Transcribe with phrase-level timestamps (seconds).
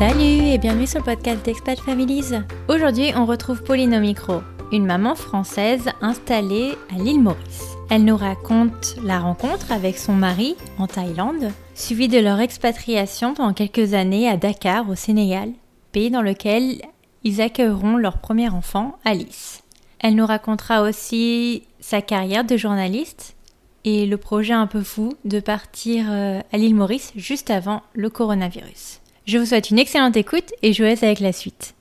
[0.00, 2.32] Salut et bienvenue sur le podcast d'Expat Families.
[2.68, 4.40] Aujourd'hui, on retrouve Pauline au micro,
[4.72, 7.76] une maman française installée à l'île Maurice.
[7.90, 13.52] Elle nous raconte la rencontre avec son mari en Thaïlande, suivie de leur expatriation pendant
[13.52, 15.50] quelques années à Dakar au Sénégal,
[15.92, 16.80] pays dans lequel
[17.22, 19.62] ils accueilleront leur premier enfant, Alice.
[19.98, 23.36] Elle nous racontera aussi sa carrière de journaliste
[23.84, 28.08] et le projet un peu fou de partir euh, à l'île Maurice juste avant le
[28.08, 28.99] coronavirus.
[29.30, 31.76] Je vous souhaite une excellente écoute et je vous laisse avec la suite.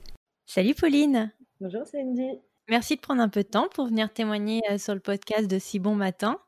[0.45, 2.37] Salut Pauline Bonjour Sandy
[2.69, 5.57] Merci de prendre un peu de temps pour venir témoigner euh, sur le podcast de
[5.57, 6.39] Si Bon Matin.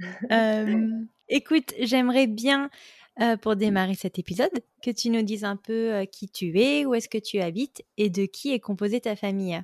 [0.32, 0.88] Euh,
[1.28, 2.70] écoute, j'aimerais bien,
[3.42, 4.50] pour démarrer cet épisode,
[4.82, 8.08] que tu nous dises un peu qui tu es, où est-ce que tu habites et
[8.08, 9.60] de qui est composée ta famille.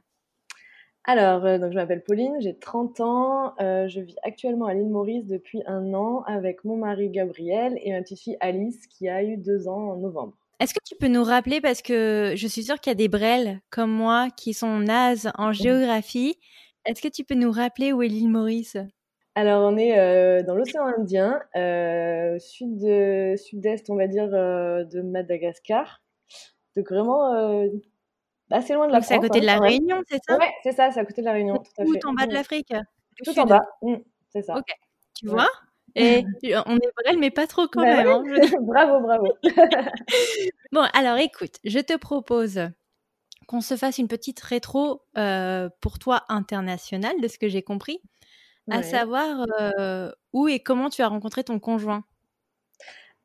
[1.04, 5.62] Alors, donc je m'appelle Pauline, j'ai 30 ans, je vis actuellement à l'île Maurice depuis
[5.66, 9.68] un an avec mon mari Gabriel et ma petite fille Alice qui a eu deux
[9.68, 10.36] ans en novembre.
[10.58, 13.08] Est-ce que tu peux nous rappeler, parce que je suis sûre qu'il y a des
[13.08, 16.38] brels comme moi qui sont nazes en géographie,
[16.86, 18.76] est-ce que tu peux nous rappeler où est l'île Maurice?
[19.34, 22.78] Alors, on est euh, dans l'océan Indien, euh, sud
[23.36, 26.00] sud-est, on va dire, euh, de Madagascar.
[26.74, 27.68] Donc, vraiment
[28.50, 29.08] assez loin de la France.
[29.08, 30.38] C'est à côté de la hein, Réunion, c'est ça?
[30.38, 31.56] Oui, c'est ça, c'est à côté de la Réunion.
[31.76, 32.72] Tout, tout en bas de l'Afrique?
[33.24, 33.96] Tout en bas, mmh,
[34.30, 34.56] c'est ça.
[34.56, 34.72] Ok,
[35.14, 35.48] tu vois?
[35.96, 36.24] Et
[36.66, 38.06] on est vrai, mais pas trop quand bah même.
[38.06, 38.22] Hein,
[38.60, 39.32] bravo, bravo.
[40.72, 42.60] bon, alors écoute, je te propose
[43.48, 48.00] qu'on se fasse une petite rétro euh, pour toi internationale, de ce que j'ai compris,
[48.70, 52.04] à savoir euh, où et comment tu as rencontré ton conjoint.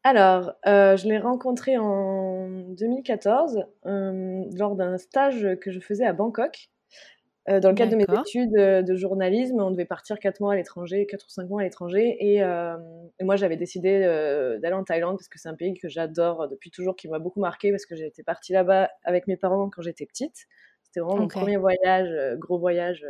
[0.03, 6.69] Alors, euh, je l'ai rencontré en 2014 lors d'un stage que je faisais à Bangkok.
[7.49, 10.53] Euh, dans le cadre de mes études euh, de journalisme, on devait partir 4 mois
[10.53, 12.15] à l'étranger, 4 ou 5 mois à l'étranger.
[12.19, 12.77] Et, euh,
[13.19, 14.01] et, moi, j'avais décidé
[14.61, 17.39] d'aller en Thaïlande parce que c'est un pays que j'adore depuis toujours, qui m'a beaucoup
[17.39, 20.45] marqué parce que j'étais partie là-bas avec mes parents quand j'étais petite.
[20.83, 23.05] C'était vraiment mon premier voyage, gros voyage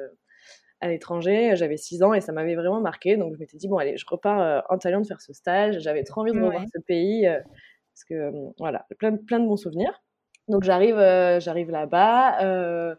[0.79, 1.55] à l'étranger.
[1.55, 3.17] J'avais 6 ans et ça m'avait vraiment marqué.
[3.17, 5.79] Donc, je m'étais dit, bon, allez, je repars en Thaïlande faire ce stage.
[5.79, 10.01] J'avais trop envie de revoir ce pays parce que, voilà, plein, plein de bons souvenirs.
[10.47, 10.95] Donc, j'arrive
[11.39, 12.95] j'arrive là-bas.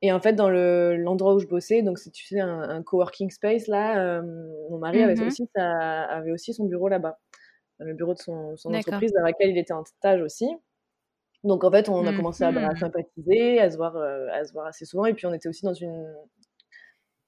[0.00, 3.30] Et en fait, dans l'endroit où je bossais, donc c'est tu sais un, un coworking
[3.30, 4.22] space là, euh,
[4.70, 7.18] mon mari avait mmh aussi avait aussi son bureau là-bas,
[7.80, 10.48] le bureau de son, son entreprise dans laquelle il était en stage aussi.
[11.42, 14.44] Donc en fait, on a commencé à, à, mmh sympathiser, à se voir, euh, à
[14.44, 15.06] se voir assez souvent.
[15.06, 16.06] Et puis on était aussi dans une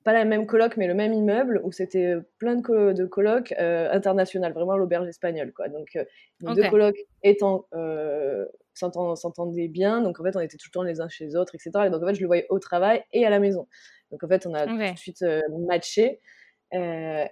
[0.05, 3.53] pas la même coloc, mais le même immeuble où c'était plein de, colo de colocs
[3.59, 5.69] euh, internationales, vraiment l'auberge espagnole, quoi.
[5.69, 6.05] Donc, euh,
[6.41, 8.47] les deux colocs étant euh,
[8.81, 11.55] s'entendaient bien, donc en fait, on était tout le temps les uns chez les autres,
[11.55, 11.71] etc.
[11.87, 13.69] Et donc en fait, je le voyais au travail et à la maison.
[14.11, 16.21] Donc en fait, on a tout de suite euh, matché.
[16.73, 17.25] Euh,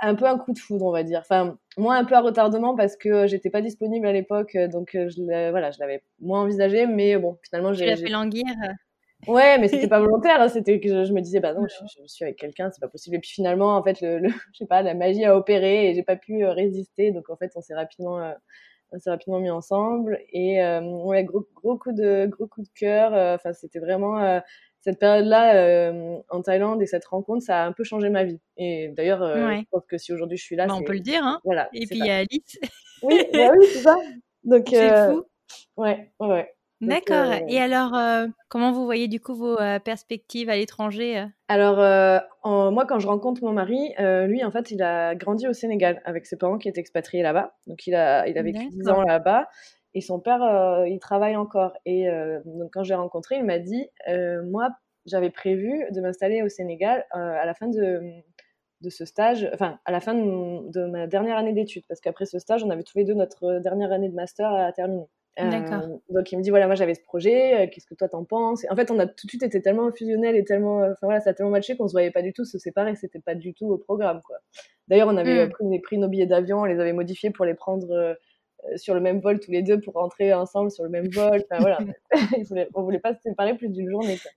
[0.00, 1.18] un peu un coup de foudre, on va dire.
[1.18, 5.50] Enfin, moi, un peu à retardement parce que j'étais pas disponible à l'époque, donc je
[5.50, 7.96] voilà, je l'avais moins envisagé, mais bon, finalement, j'ai.
[7.96, 8.44] fait languir.
[9.26, 10.40] Ouais, mais c'était pas volontaire.
[10.40, 13.16] Hein, c'était que je, me disais, bah non, je, suis avec quelqu'un, c'est pas possible.
[13.16, 15.94] Et puis finalement, en fait, le, le, je sais pas, la magie a opéré et
[15.94, 17.12] j'ai pas pu euh, résister.
[17.12, 18.32] Donc en fait, on s'est rapidement, euh,
[18.94, 20.18] on s'est rapidement mis ensemble.
[20.32, 23.12] Et euh, ouais, gros, gros coup de, gros coup de cœur.
[23.34, 24.40] Enfin, c'était vraiment
[24.80, 25.92] cette période-là
[26.28, 28.40] en Thaïlande et cette rencontre, ça a un peu changé ma vie.
[28.56, 31.24] Et d'ailleurs, je pense que si aujourd'hui je suis là, bah, on peut le dire.
[31.24, 31.68] Hein voilà.
[31.72, 32.58] Et puis il y a Alice.
[33.02, 33.96] Oui, bah oui, c'est ça.
[34.44, 35.24] Donc c'est fou.
[35.76, 36.53] Ouais, ouais, ouais.
[36.80, 37.32] D'accord.
[37.48, 41.26] Et alors, euh, comment vous voyez du coup vos euh, perspectives à l'étranger euh?
[41.48, 41.76] Alors,
[42.72, 46.26] moi, quand je rencontre mon mari, lui, en fait, il a grandi au Sénégal avec
[46.26, 47.54] ses parents qui étaient expatriés là-bas.
[47.66, 49.48] Donc, il a, il a vécu 10 ans là-bas.
[49.96, 51.76] Et son père, il travaille encore.
[51.86, 52.08] Et
[52.44, 53.88] donc, quand j'ai rencontré, il m'a dit,
[54.44, 54.70] moi,
[55.06, 58.00] j'avais prévu de m'installer au Sénégal à la fin de,
[58.80, 61.84] de ce stage, enfin, à la fin de, de ma dernière année d'études.
[61.88, 64.72] Parce qu'après ce stage, on avait tous les deux notre dernière année de master à
[64.72, 65.06] terminer.
[65.40, 68.24] Euh, donc il me dit voilà moi j'avais ce projet, euh, qu'est-ce que toi t'en
[68.24, 68.64] penses?
[68.70, 71.20] En fait on a tout de suite été tellement fusionnel et tellement, euh, enfin voilà
[71.20, 73.52] ça a tellement matché qu'on se voyait pas du tout se séparer, c'était pas du
[73.52, 74.36] tout au programme quoi.
[74.86, 75.80] D'ailleurs on avait hmm.
[75.82, 78.16] pris, nos billets d'avion, on les avait modifiés pour les prendre
[78.76, 81.42] sur le même vol tous les deux pour rentrer ensemble sur le même vol.
[81.50, 81.78] Enfin voilà,
[82.74, 84.18] on voulait pas se séparer plus d'une journée.
[84.18, 84.30] Quoi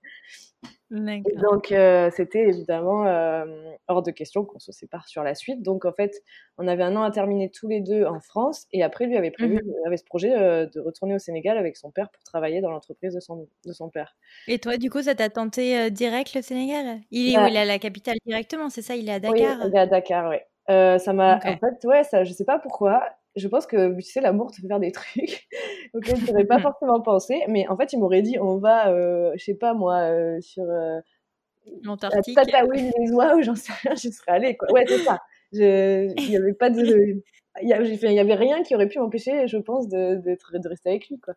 [0.90, 3.44] donc, euh, c'était évidemment euh,
[3.88, 5.62] hors de question qu'on se sépare sur la suite.
[5.62, 6.22] Donc, en fait,
[6.56, 8.66] on avait un an à terminer tous les deux en France.
[8.72, 11.76] Et après, lui avait prévu, mmh avait ce projet euh, de retourner au Sénégal avec
[11.76, 14.16] son père pour travailler dans l'entreprise de son, de son père.
[14.46, 17.00] Et toi, du coup, ça t'a tenté direct le Sénégal?
[17.10, 17.40] Il est, où?
[17.40, 18.96] Bah il est à la capitale directement, c'est ça?
[18.96, 19.58] Il est à Dakar?
[19.60, 20.38] Oui, il est à Dakar, oui.
[20.68, 23.02] ça m'a, en fait, ouais, ça, je sais pas pourquoi
[23.38, 25.48] je pense que, tu sais, l'amour te fait faire des trucs
[25.94, 27.42] auxquels je n'aurais pas forcément pensé.
[27.48, 30.64] Mais en fait, il m'aurait dit, on va, euh, je sais pas moi, euh, sur
[30.64, 31.00] euh,
[31.82, 32.36] l'Antarctique.
[32.36, 34.70] Tataouine les oies ou j'en sais rien, je serais allée, quoi.
[34.72, 35.20] Ouais, c'est ça.
[35.52, 37.22] Il n'y avait pas de...
[37.62, 41.18] il y, avait rien qui aurait pu m'empêcher, je pense, de, de, rester avec lui.
[41.18, 41.34] Quoi.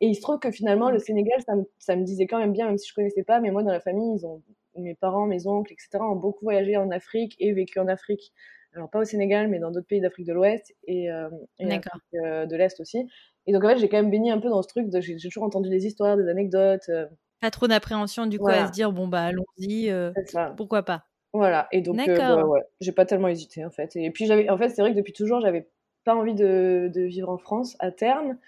[0.00, 2.52] Et il se trouve que finalement, le Sénégal, ça me, ça me, disait quand même
[2.52, 4.42] bien, même si je connaissais pas, mais moi, dans la famille, ils ont,
[4.76, 8.32] mes parents, mes oncles, etc., ont beaucoup voyagé en Afrique et vécu en Afrique.
[8.74, 11.28] Alors, pas au Sénégal, mais dans d'autres pays d'Afrique de l'Ouest et, euh,
[11.60, 13.06] euh de l'Est aussi.
[13.46, 14.88] Et donc, en fait, j'ai quand même baigné un peu dans ce truc.
[14.88, 16.88] De, j'ai, toujours entendu des histoires, des anecdotes.
[16.88, 17.06] Euh.
[17.40, 20.12] Pas trop d'appréhension, du coup, à se dire, bon, bah, allons-y, euh,
[20.56, 21.04] pourquoi pas.
[21.32, 23.96] Voilà, et donc, bah, ouais, j'ai pas tellement hésité, en fait.
[23.96, 25.68] Et puis, j'avais, en fait, c'est vrai que depuis toujours, j'avais
[26.04, 28.38] pas envie de, de vivre en France à terme.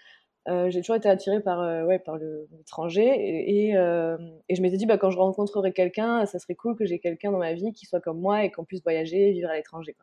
[0.49, 4.17] Euh, j'ai toujours été attirée par, euh, ouais, par l'étranger et, et, euh,
[4.49, 7.33] et, je m'étais dit bah, quand je rencontrerai quelqu'un, ça serait cool que j'ai quelqu'un
[7.33, 9.97] dans ma vie qui soit comme moi et qu'on puisse voyager et vivre à l'étranger.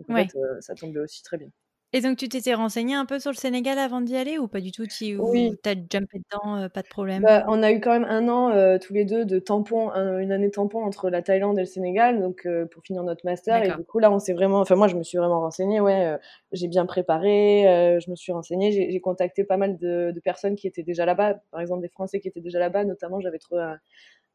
[0.00, 1.50] Donc en fait, ça tombait aussi très bien.
[1.92, 4.60] Et donc, tu t'étais renseigné un peu sur le Sénégal avant d'y aller ou pas
[4.60, 4.86] du tout?
[4.86, 5.56] Tu, Oui.
[5.64, 7.20] As jumpé dedans, euh, pas de problème?
[7.22, 10.30] Bah, On a eu quand même un an euh, tous les deux de tampon, une
[10.30, 13.64] année tampon entre la Thaïlande et le Sénégal, donc euh, pour finir notre master.
[13.64, 14.60] Et du coup, là, on s'est vraiment.
[14.60, 16.16] Enfin, moi, je me suis vraiment renseignée, ouais.
[16.52, 20.68] j'ai bien préparé, je me suis renseignée, j'ai contacté pas mal de, de, personnes qui
[20.68, 23.78] étaient déjà là-bas, par exemple des Français qui étaient déjà là-bas, notamment, j'avais trouvé un,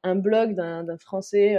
[0.04, 1.56] un blog d'un Français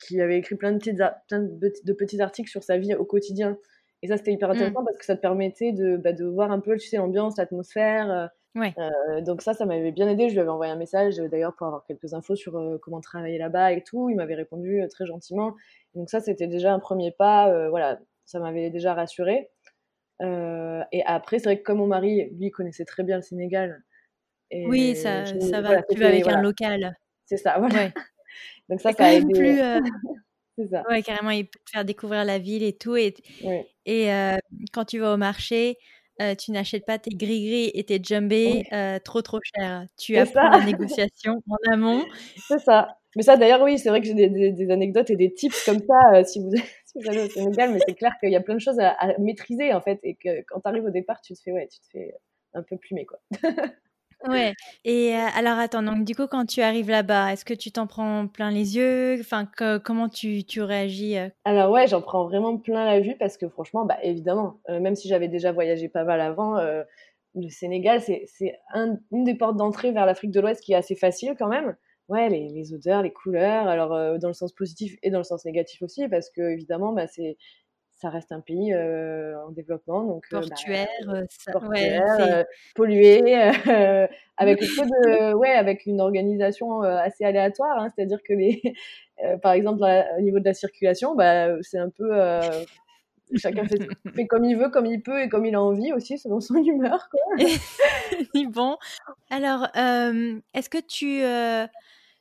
[0.00, 3.58] qui avait écrit plein de, petites, plein de petits articles sur sa vie au quotidien.
[4.02, 4.52] Et ça, c'était hyper mmh.
[4.52, 7.36] intéressant parce que ça te permettait de, bah, de voir un peu, tu sais, l'ambiance,
[7.36, 8.10] l'atmosphère.
[8.10, 8.26] Euh,
[8.60, 8.74] ouais.
[8.78, 10.28] Euh, donc ça, ça m'avait bien aidé.
[10.28, 13.38] Je lui avais envoyé un message d'ailleurs pour avoir quelques infos sur euh, comment travailler
[13.38, 14.08] là-bas et tout.
[14.08, 15.54] Il m'avait répondu très gentiment.
[15.94, 17.68] Donc ça, c'était déjà un premier pas.
[17.68, 19.50] voilà, ça m'avait déjà rassuré.
[20.22, 23.82] et après, c'est vrai que comme mon mari, lui, connaissait très bien le Sénégal.
[24.50, 25.82] Et oui, ça, ça va.
[25.82, 26.96] tu vas avec un local.
[27.26, 27.74] C'est ça, voilà.
[27.74, 27.92] Ouais.
[28.70, 29.32] donc ça, ça a aidé.
[29.32, 29.58] Plus,
[30.70, 30.84] ça.
[30.88, 32.96] Ouais, carrément, il peut te faire découvrir la ville et tout.
[32.96, 33.14] Et,
[33.84, 34.36] et euh,
[34.72, 35.76] quand tu vas au marché,
[36.20, 39.86] euh, tu n'achètes pas tes gris-gris et tes jumbés euh, trop trop cher.
[39.98, 42.04] Tu apprends la négociation en amont.
[42.48, 42.96] C'est ça.
[43.16, 46.22] Mais ça, d'ailleurs, oui, c'est vrai que j'ai des, anecdotes et des tips comme ça
[46.22, 46.52] si, vous,
[46.86, 48.90] si, vous, allez au Sénégal, mais c'est clair qu'il y a plein de choses à,
[48.90, 51.66] à, maîtriser en fait, et que quand tu arrives au départ, tu te fais, ouais,
[51.66, 52.14] tu te fais
[52.54, 53.18] un peu plumer quoi.
[54.28, 54.52] Ouais.
[54.84, 58.26] Et alors attends, donc du coup quand tu arrives là-bas, est-ce que tu t'en prends
[58.28, 59.16] plein les yeux?
[59.20, 59.48] Enfin,
[59.82, 61.16] comment tu, tu réagis?
[61.46, 65.08] Alors ouais, j'en prends vraiment plein la vue parce que franchement, bah évidemment, même si
[65.08, 66.56] j'avais déjà voyagé pas mal avant,
[67.34, 70.96] le Sénégal c'est c'est une des portes d'entrée vers l'Afrique de l'Ouest qui est assez
[70.96, 71.76] facile quand même.
[72.08, 75.44] Ouais, les, les odeurs, les couleurs, alors dans le sens positif et dans le sens
[75.44, 77.38] négatif aussi, parce que évidemment, bah, c'est
[78.00, 80.88] ça reste un pays en développement, donc portuaire,
[82.74, 83.20] pollué,
[84.36, 87.78] avec peu de, ouais, avec une organisation assez aléatoire.
[87.78, 88.62] Hein, C'est-à-dire que les,
[89.42, 89.82] par exemple,
[90.18, 92.10] au niveau de la circulation, bah, c'est un peu
[93.36, 96.18] chacun fait, fait, comme il veut, comme il peut et comme il a envie aussi,
[96.18, 97.08] selon son humeur.
[97.10, 97.46] Quoi.
[98.48, 98.76] bon,
[99.30, 99.68] alors,
[100.54, 101.22] est-ce que tu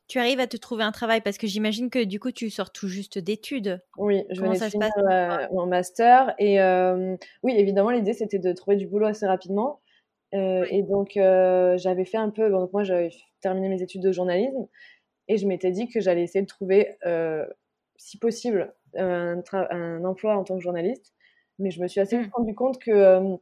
[0.09, 1.21] tu arrives à te trouver un travail?
[1.21, 3.79] Parce que j'imagine que du coup tu sors tout juste d'études.
[3.97, 8.51] Oui, je venais de finir euh, mon master et euh, oui, évidemment l'idée c'était de
[8.51, 9.79] trouver du boulot assez rapidement.
[10.33, 14.67] Euh, et donc j'avais fait un peu, donc moi j'avais terminé mes études de journalisme
[15.27, 16.97] et je m'étais dit que j'allais essayer de trouver,
[17.95, 21.13] si possible, un, un, emploi en tant que journaliste,
[21.59, 22.29] mais je me suis assez mmh.
[22.33, 23.38] rendu compte que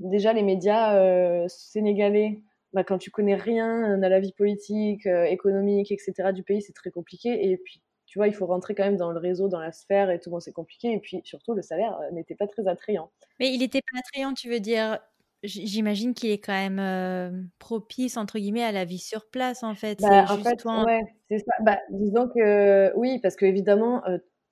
[0.00, 2.42] déjà les médias sénégalais
[2.72, 6.32] bah, quand tu connais rien à la vie politique, euh, économique, etc.
[6.32, 7.50] du pays, c'est très compliqué.
[7.50, 10.10] Et puis, tu vois, il faut rentrer quand même dans le réseau, dans la sphère
[10.10, 10.92] et tout, bon, c'est compliqué.
[10.92, 13.10] Et puis, surtout, le salaire euh, n'était pas très attrayant.
[13.40, 14.98] Mais il n'était pas attrayant, tu veux dire
[15.42, 19.74] J'imagine qu'il est quand même euh, propice, entre guillemets, à la vie sur place, en
[19.74, 19.98] fait.
[20.02, 21.00] Bah, en fait, ouais,
[21.30, 21.52] c'est ça.
[21.62, 24.02] Bah, disons que oui, parce qu'évidemment,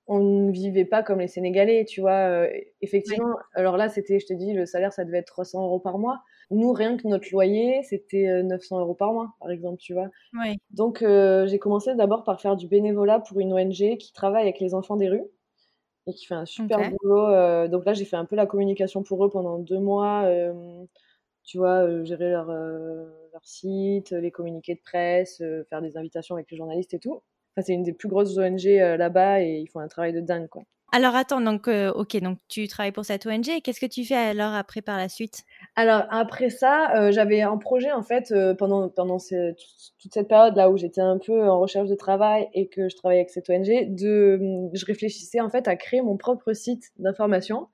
[0.07, 2.47] on ne vivait pas comme les Sénégalais, tu vois.
[2.81, 5.99] effectivement, alors là, c'était, je te dis, le salaire, ça devait être 300 euros par
[5.99, 6.23] mois.
[6.51, 10.09] Nous, rien que notre loyer, c'était 900 euh, euros par mois, par exemple, tu vois.
[10.71, 14.59] Donc, euh, j'ai commencé d'abord par faire du bénévolat pour une ONG qui travaille avec
[14.59, 15.25] les enfants des rues
[16.07, 17.27] et qui fait un super boulot.
[17.27, 20.27] Euh, donc là, j'ai fait un peu la communication pour eux pendant deux mois.
[21.43, 26.57] tu vois, gérer leur, leur site, les communiqués de presse, faire des invitations avec les
[26.57, 27.21] journalistes et tout.
[27.55, 30.47] Enfin, c'est une des plus grosses ONG là-bas et ils font un travail de dingue,
[30.47, 30.63] quoi.
[30.91, 33.61] Alors attends, donc euh, ok, donc tu travailles pour cette ONG.
[33.63, 35.43] Qu'est-ce que tu fais alors après par la suite?
[35.75, 40.55] Alors après ça, euh, j'avais un projet en fait euh, pendant pendant toute cette période
[40.55, 43.49] là où j'étais un peu en recherche de travail et que je travaillais avec cette
[43.49, 43.95] ONG.
[43.95, 44.39] De,
[44.73, 47.67] je réfléchissais en fait à créer mon propre site d'information.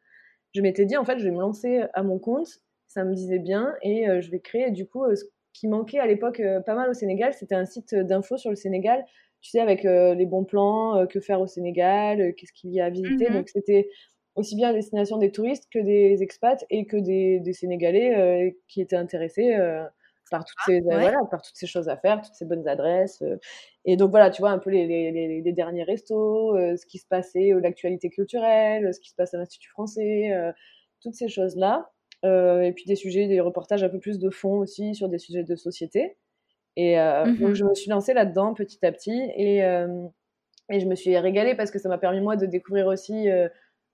[0.53, 2.47] Je m'étais dit en fait, je vais me lancer à mon compte.
[2.87, 6.41] Ça me disait bien et je vais créer du coup ce qui manquait à l'époque
[6.65, 9.05] pas mal au Sénégal, c'était un site d'info sur le Sénégal
[9.45, 12.71] tu sais, avec euh, les bons plans, euh, que faire au Sénégal, euh, qu'est-ce qu'il
[12.71, 13.29] y a à visiter.
[13.29, 13.89] Mmh Donc, c'était
[14.33, 18.81] aussi bien à destination des touristes que des expats et que des, des Sénégalais qui
[18.81, 19.55] étaient intéressés
[20.29, 23.23] par toutes ces voilà par toutes ces choses à faire toutes ces bonnes adresses
[23.85, 27.07] et donc voilà tu vois un peu les, les, les derniers restos ce qui se
[27.07, 30.33] passait l'actualité culturelle ce qui se passe à l'institut français
[31.01, 31.89] toutes ces choses-là.
[32.23, 35.45] et puis des sujets, des reportages un peu plus de fond aussi sur des sujets
[35.45, 36.17] de société.
[36.77, 39.31] Et donc, mmh je me suis lancée là-dedans petit à petit.
[39.35, 43.27] Et, et je me suis régalée parce que ça m'a permis, moi, de découvrir aussi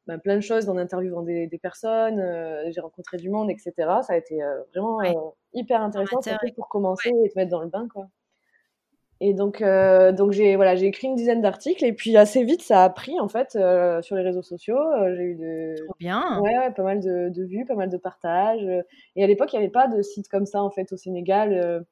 [0.07, 2.21] bah, plein de choses en interviewant des, des personnes.
[2.71, 3.73] j'ai rencontré du monde, etc.
[3.77, 4.39] Ça a été
[4.73, 6.19] vraiment hyper intéressant,
[6.55, 8.07] pour commencer et te mettre dans le bain, quoi.
[9.23, 12.83] Et donc, donc j'ai voilà, j'ai écrit une dizaine d'articles et puis assez vite ça
[12.83, 14.79] a pris en fait sur les réseaux sociaux.
[15.15, 16.39] j'ai eu de Trop bien.
[16.41, 18.65] Ouais, ouais, pas mal de, de, vues, pas mal de partages.
[19.15, 21.85] Et à l'époque, il n'y avait pas de site comme ça en fait au Sénégal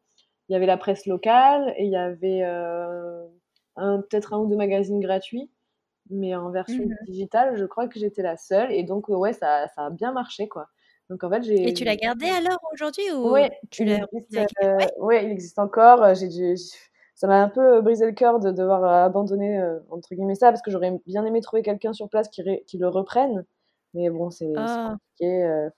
[0.49, 3.27] il y avait la presse locale et il y avait euh,
[3.75, 5.49] peut-être un ou deux magazines gratuits,
[6.09, 8.71] mais en version mmh digitale, je crois que j'étais la seule.
[8.71, 10.67] Et donc, ouais, ça, ça a bien marché, quoi.
[11.09, 11.69] Donc, en fait, j'ai...
[11.69, 15.59] Et tu l'as gardé alors aujourd'hui ou Oui, tu il, existe, euh, ouais, il existe
[15.59, 16.15] encore.
[16.15, 16.55] J'ai,
[17.13, 20.63] ça m'a un peu brisé le cœur de devoir abandonner, euh, entre guillemets, ça, parce
[20.63, 23.45] que j'aurais bien aimé trouver quelqu'un sur place qui, qui le reprenne.
[23.93, 24.89] Mais bon, c'est oh.
[24.89, 25.69] compliqué.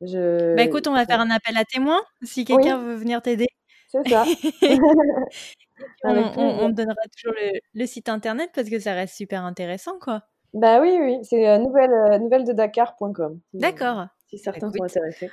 [0.00, 0.56] je...
[0.56, 3.48] Bah écoute, on va faire un appel à témoins si quelqu'un veut venir t'aider.
[3.90, 4.24] C'est ça.
[6.04, 7.34] on, donnera toujours
[7.74, 10.22] le, site internet parce que ça reste super intéressant, quoi.
[10.52, 13.40] Bah oui, oui, c'est euh, nouvelle, euh, nouvelle de Dakar.com.
[13.52, 14.06] D'accord.
[14.26, 15.30] Si certains sont intéressés.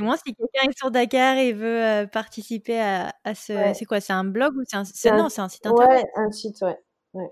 [0.00, 3.52] moi si quelqu'un est sur Dakar et veut euh, participer à, ce.
[3.74, 5.16] C'est quoi C'est un blog ou c'est un...
[5.16, 6.04] Non, c'est un site internet?
[6.04, 6.78] Ouais, un site, ouais.
[7.14, 7.30] ouais.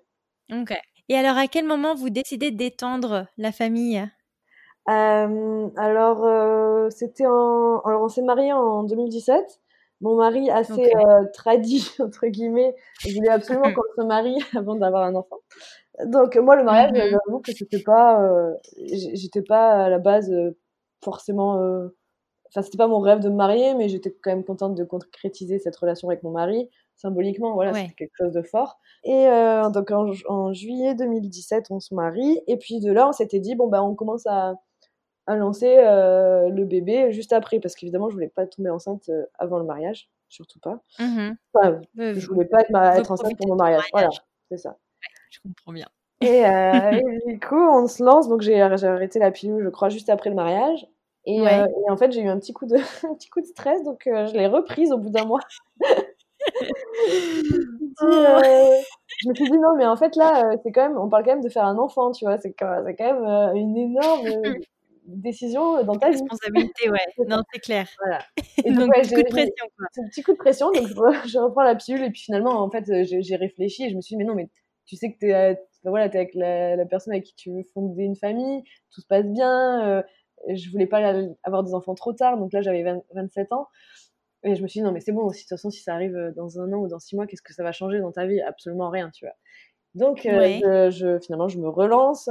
[0.52, 0.72] Ok.
[1.08, 4.08] Et alors, à quel moment vous décidez d'étendre la famille?
[4.86, 7.80] Alors, c'était en.
[7.80, 9.61] Alors, on s'est mariés en 2017.
[10.02, 15.04] Mon mari, assez euh, tradit, entre guillemets, je voulais absolument qu'on se marie avant d'avoir
[15.04, 15.38] un enfant.
[16.06, 17.10] Donc, moi, le mariage, mm-hmm.
[17.10, 18.20] j'avoue que c'était pas.
[18.22, 20.56] Euh, j'étais pas à la base euh,
[21.02, 21.54] forcément.
[22.48, 25.58] Enfin, c'était pas mon rêve de me marier, mais j'étais quand même contente de concrétiser
[25.58, 26.68] cette relation avec mon mari.
[26.96, 28.78] Symboliquement, voilà, c'était quelque chose de fort.
[29.04, 29.26] Et
[29.72, 32.40] donc, en, en, juillet 2017, on se marie.
[32.46, 34.54] Et puis de là, on s'était dit, bon, ben, on commence à
[35.26, 39.24] à lancer euh, le bébé juste après, parce qu'évidemment, je voulais pas tomber enceinte euh,
[39.38, 40.80] avant le mariage, surtout pas.
[40.98, 42.62] Mmh enfin, je voulais pas
[42.96, 43.84] être, enceinte pour mon mariage.
[43.92, 44.08] Voilà,
[44.50, 44.76] c'est ça.
[45.30, 45.86] je comprends bien.
[46.20, 48.28] Et, euh, du coup, on se lance.
[48.28, 50.86] Donc, j'ai arrêté la pilule, je crois, juste après le mariage.
[51.24, 52.76] Et, et en fait, j'ai eu un petit coup de,
[53.06, 55.40] un petit coup de stress, donc je l'ai reprise au bout d'un mois.
[58.00, 58.06] Oh.
[59.18, 61.30] je me suis dit non mais en fait là c'est quand même on parle quand
[61.30, 63.24] même de faire un enfant tu vois c'est quand même
[63.54, 64.24] une énorme
[65.06, 66.20] décision dans ta vie.
[66.20, 66.98] Responsabilité, ouais.
[67.28, 67.88] non, c'est clair.
[67.98, 68.20] Voilà.
[68.64, 69.86] Et donc, un coup de pression, quoi.
[69.98, 72.84] Un petit coup de pression, donc je, reprends la pilule et puis finalement, en fait,
[73.04, 74.48] j'ai réfléchi et je me suis dit, mais non, mais
[74.86, 78.04] tu sais que tu es, voilà, es avec la, personne avec qui tu veux fonder
[78.04, 79.86] une famille, tout se passe bien.
[79.86, 80.02] Euh,
[80.54, 83.68] je voulais pas avoir des enfants trop tard, donc là, j'avais 27 ans.
[84.44, 86.32] Et je me suis dit, non, mais c'est bon, de toute façon, si ça arrive
[86.34, 88.40] dans un an ou dans six mois, qu'est-ce que ça va changer dans ta vie?
[88.40, 89.34] Absolument rien, tu vois.
[89.94, 92.28] Donc, euh, je, finalement, je me relance.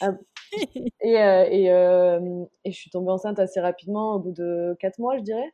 [1.00, 4.98] et, euh, et, euh, et, je suis tombée enceinte assez rapidement, au bout de 4
[4.98, 5.52] mois, je dirais.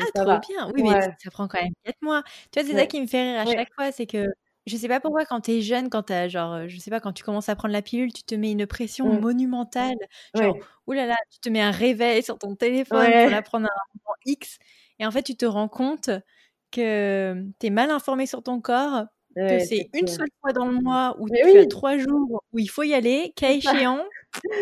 [0.00, 0.70] ah, trop bien.
[0.74, 2.22] Oui, mais ça prend quand même 4 mois.
[2.50, 4.26] Tu vois, c'est ça qui me fait rire à chaque fois, c'est que
[4.66, 7.12] je sais pas pourquoi quand tu es jeune, quand as, genre, je sais pas, quand
[7.12, 9.20] tu commences à prendre la pilule, tu te mets une pression mmh.
[9.20, 9.96] monumentale.
[10.34, 10.56] Genre,
[10.86, 14.16] oulala, tu te mets un réveil sur ton téléphone pour la prendre à un moment
[14.26, 14.58] X.
[14.98, 16.10] Et en fait, tu te rends compte
[16.70, 19.06] que tu es mal informé sur ton corps
[19.36, 22.68] que c'est une seule fois dans le mois où tu as trois jours où il
[22.68, 24.04] faut y aller, cas échéant,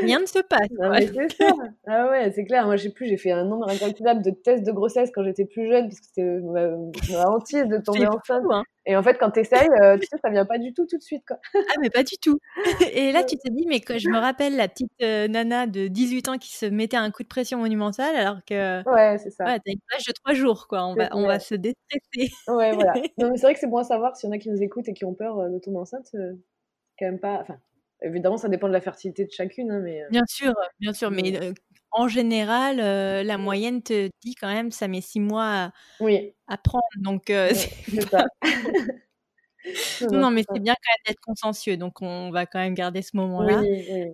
[0.02, 0.68] rien ne se passe.
[0.70, 1.38] c'est
[1.86, 2.66] Ah ouais, c'est clair.
[2.66, 5.44] Moi, je sais plus, j'ai fait un nombre incalculable de tests de grossesse quand j'étais
[5.44, 8.44] plus jeune, parce que c'était ma, ma de tomber enceinte.
[8.50, 8.62] Hein.
[8.86, 10.96] Et en fait, quand tu essayes, euh, tu sais, ça vient pas du tout tout
[10.96, 11.22] de suite.
[11.28, 11.38] Quoi.
[11.54, 12.38] ah, mais pas du tout.
[12.94, 16.28] Et là, tu te dis, mais je me rappelle la petite euh, nana de 18
[16.28, 18.82] ans qui se mettait un coup de pression monumental, alors que.
[18.88, 19.44] Ouais, c'est ça.
[19.44, 20.86] Ouais, t'as une page de trois jours, quoi.
[20.86, 22.32] On, va, on va se déstresser.
[22.48, 22.94] ouais, voilà.
[23.18, 24.62] Non, mais c'est vrai que c'est bon à savoir s'il y en a qui nous
[24.62, 26.08] écoutent et qui ont peur euh, de tomber enceinte.
[26.12, 27.40] quand même pas.
[27.42, 27.58] Enfin,
[28.02, 30.04] évidemment, ça dépend de la fertilité de chacune, hein, mais.
[30.10, 31.54] Bien sûr, bien sûr, mais
[31.90, 36.34] en général, la moyenne te dit quand même ça met six mois à, oui.
[36.46, 36.84] à prendre.
[36.96, 37.28] Donc,
[40.10, 41.76] non, mais c'est bien quand même d'être consciencieux.
[41.76, 43.60] Donc, on va quand même garder ce moment-là.
[43.60, 44.12] Oui,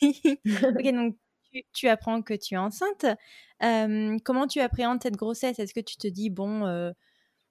[0.42, 1.16] ok, donc
[1.72, 3.06] tu, apprends que tu es enceinte.
[3.60, 5.58] comment tu appréhendes cette grossesse?
[5.58, 6.92] Est-ce que tu te dis, bon,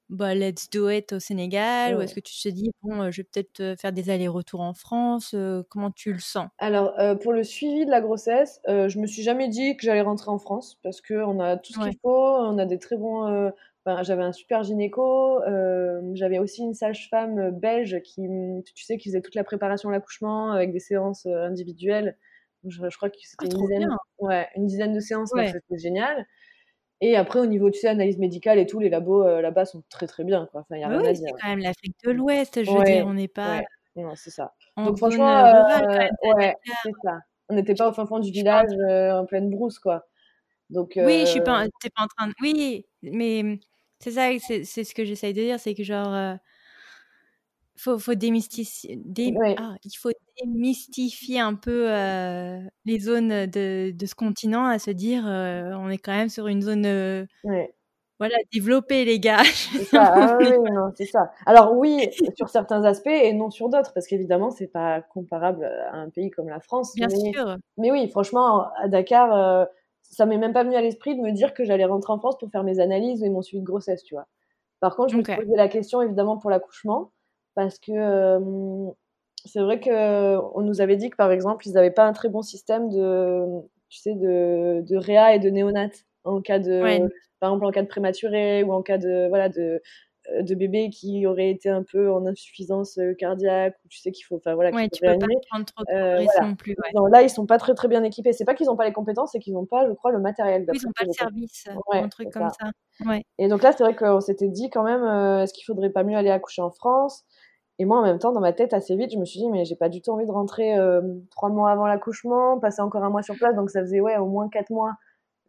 [0.10, 3.28] bah, let's do it au Sénégal Ou est-ce que tu te dis, bon, je vais
[3.32, 5.36] peut-être faire des allers-retours en France
[5.70, 6.48] Comment tu le sens?
[6.58, 10.32] Alors, pour le suivi de la grossesse, je me suis jamais dit que j'allais rentrer
[10.32, 13.52] en France parce qu'on a tout ce qu'il faut, on a des très bons.
[14.02, 15.42] j'avais un super gynéco,
[16.14, 18.28] j'avais aussi une sage-femme belge qui,
[18.74, 22.18] tu sais, qui faisait toute la préparation à l'accouchement avec des séances individuelles.
[22.66, 26.26] Je, crois que c'était ah, une, dizaine, ouais, une dizaine de séances, c'était génial.
[27.02, 29.84] Et après, au niveau, tu sais, analyse médicale et tout, les labos euh, là-bas sont
[29.90, 30.48] très très bien.
[30.52, 30.62] Quoi.
[30.62, 33.28] Enfin, y a oui, c'est quand même l'Afrique de l'Ouest, je veux dire, on n'est
[33.28, 33.62] pas.
[33.96, 34.54] Non, c'est ça.
[34.78, 37.20] Donc franchement, euh, ouais, c'est ça.
[37.50, 38.72] On n'était pas au fin fond du village,
[39.14, 40.06] en pleine brousse, quoi.
[40.70, 42.34] Donc, Oui, je suis pas, t'es pas en train de.
[42.42, 43.60] Oui, mais
[44.00, 46.38] c'est ça, c'est ce que j'essaye de dire, c'est que genre
[47.78, 49.00] faut, faut démystifier,
[49.58, 54.92] ah, il faut démystifier un peu euh, les zones de, de, ce continent, à se
[54.92, 57.26] dire, euh, on est quand même sur une zone, euh,
[58.20, 59.44] voilà, développée, les gars.
[59.44, 60.14] C'est ça.
[60.16, 61.32] Ah oui, non, c'est ça.
[61.46, 65.98] Alors oui, sur certains aspects et non sur d'autres, parce qu'évidemment, c'est pas comparable à
[65.98, 66.94] un pays comme la France.
[66.96, 67.58] Bien sûr.
[67.78, 69.68] Mais oui, franchement, à Dakar,
[70.02, 72.38] ça m'est même pas venu à l'esprit de me dire que j'allais rentrer en France
[72.40, 74.26] pour faire mes analyses et mon suivi de grossesse, tu vois.
[74.80, 77.12] Par contre, je me suis posé la question, évidemment, pour l'accouchement
[77.58, 77.92] parce que
[79.46, 82.44] c'est vrai qu'on nous avait dit que par exemple ils n'avaient pas un très bon
[82.44, 83.46] système de
[83.90, 85.90] tu sais de, de réa et de néonat
[86.24, 86.82] en cas de
[87.40, 89.82] par exemple en cas de prématuré ou en cas de voilà de
[90.34, 94.26] euh, de bébé qui aurait été un peu en insuffisance cardiaque ou tu sais qu'il
[94.26, 96.76] faut enfin voilà ouais, tu peux pas prendre trop de euh, non plus
[97.12, 98.34] là ils sont pas très très bien équipés.
[98.34, 100.66] C'est pas qu'ils ont pas les compétences c'est qu'ils n'ont pas je crois le matériel
[100.70, 102.70] oui, ils n'ont pas le service un truc comme ça,
[103.06, 103.24] Ouais.
[103.38, 105.04] et donc là c'est vrai qu'on s'était dit quand même
[105.42, 107.24] est-ce qu'il faudrait pas mieux aller accoucher en France?
[107.80, 109.64] Et moi, en même temps, dans ma tête, assez vite, je me suis dit, mais
[109.64, 113.10] j'ai pas du tout envie de rentrer euh, trois mois avant l'accouchement, passer encore un
[113.10, 113.56] mois sur place.
[113.56, 114.94] Donc, ça faisait, ouais, au moins quatre mois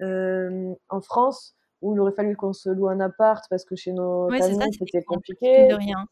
[0.03, 3.93] euh, en France, où il aurait fallu qu'on se loue un appart parce que chez
[3.93, 5.69] nos ouais, c'était compliqué.
[5.69, 6.05] De rien.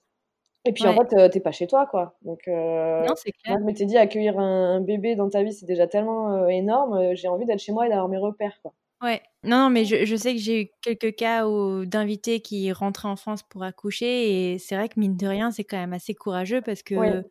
[0.64, 2.16] Et puis, en fait, euh, t'es pas chez toi, quoi.
[2.22, 3.52] Donc, non, c'est clair.
[3.52, 7.14] Moi, je m'étais dit, accueillir un, un, bébé dans ta vie, c'est déjà tellement énorme.
[7.14, 8.72] J'ai envie d'être chez moi et d'avoir mes repères, quoi.
[9.02, 11.44] Ouais, non, mais je, je sais que j'ai eu quelques cas
[11.84, 15.64] d'invités qui rentraient en France pour accoucher et c'est vrai que mine de rien, c'est
[15.64, 17.22] quand même assez courageux parce que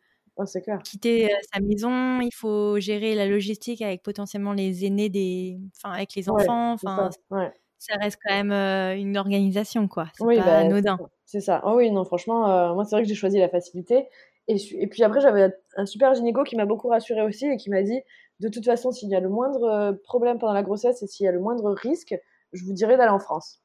[0.84, 6.14] quitter sa maison, il faut gérer la logistique avec potentiellement les aînés des, enfin avec
[6.14, 7.10] les enfants, enfin
[7.78, 7.94] ça.
[8.00, 8.52] reste quand même
[8.98, 10.06] une organisation quoi.
[10.14, 10.98] C'est pas bah, anodin.
[11.24, 11.62] C'est ça.
[11.64, 14.06] Oh oui, non, franchement, moi c'est vrai que j'ai choisi la facilité
[14.46, 17.70] et, et puis après j'avais un super gynéco qui m'a beaucoup rassurée aussi et qui
[17.70, 18.00] m'a dit
[18.40, 21.24] de toute façon, s'il y a le moindre euh, problème pendant la grossesse et s'il
[21.24, 22.14] y a le moindre risque,
[22.52, 23.62] je vous dirais d'aller en France.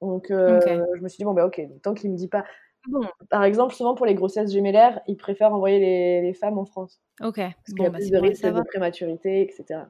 [0.00, 0.60] Donc, euh,
[0.96, 2.44] je me suis dit, bon, ben ok, tant qu'il me dit pas.
[2.88, 3.06] Bon?
[3.30, 7.00] Par exemple, souvent pour les grossesses gémellaires, ils préfèrent envoyer les, femmes en France.
[7.20, 7.36] Ok.
[7.36, 9.82] Parce qu'il y a bah, plus de risques de prématurité, etc.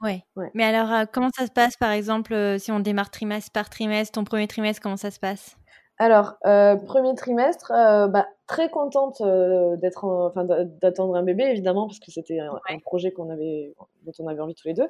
[0.00, 0.22] Ouais.
[0.36, 0.50] ouais.
[0.54, 4.12] Mais alors, euh, comment ça se passe, par exemple, si on démarre trimestre par trimestre,
[4.12, 5.56] ton premier trimestre, comment ça se passe?
[5.98, 7.72] Alors, premier trimestre,
[8.08, 13.10] bah, très contente euh, d'être, enfin, d'attendre un bébé évidemment parce que c'était un, projet
[13.12, 14.88] qu'on avait, dont on avait envie tous les deux.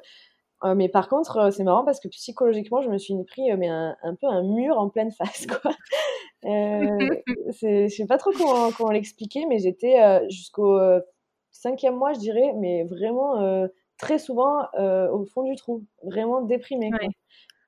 [0.75, 4.15] mais par contre, c'est marrant parce que psychologiquement, je me suis pris mais un, un,
[4.15, 5.71] peu un mur en pleine face, quoi.
[6.43, 9.97] c'est, je sais pas trop comment, comment l'expliquer, mais j'étais
[10.29, 10.79] jusqu'au
[11.51, 16.91] cinquième mois, je dirais, mais vraiment très souvent au fond du trou, vraiment déprimée.
[16.91, 17.09] Quoi.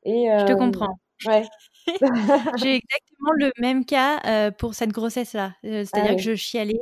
[0.03, 0.97] Et, je te comprends.
[1.25, 1.43] Ouais.
[2.57, 5.53] J'ai exactement le même cas euh, pour cette grossesse-là.
[5.65, 6.79] Euh, c'est-à-dire que je chialais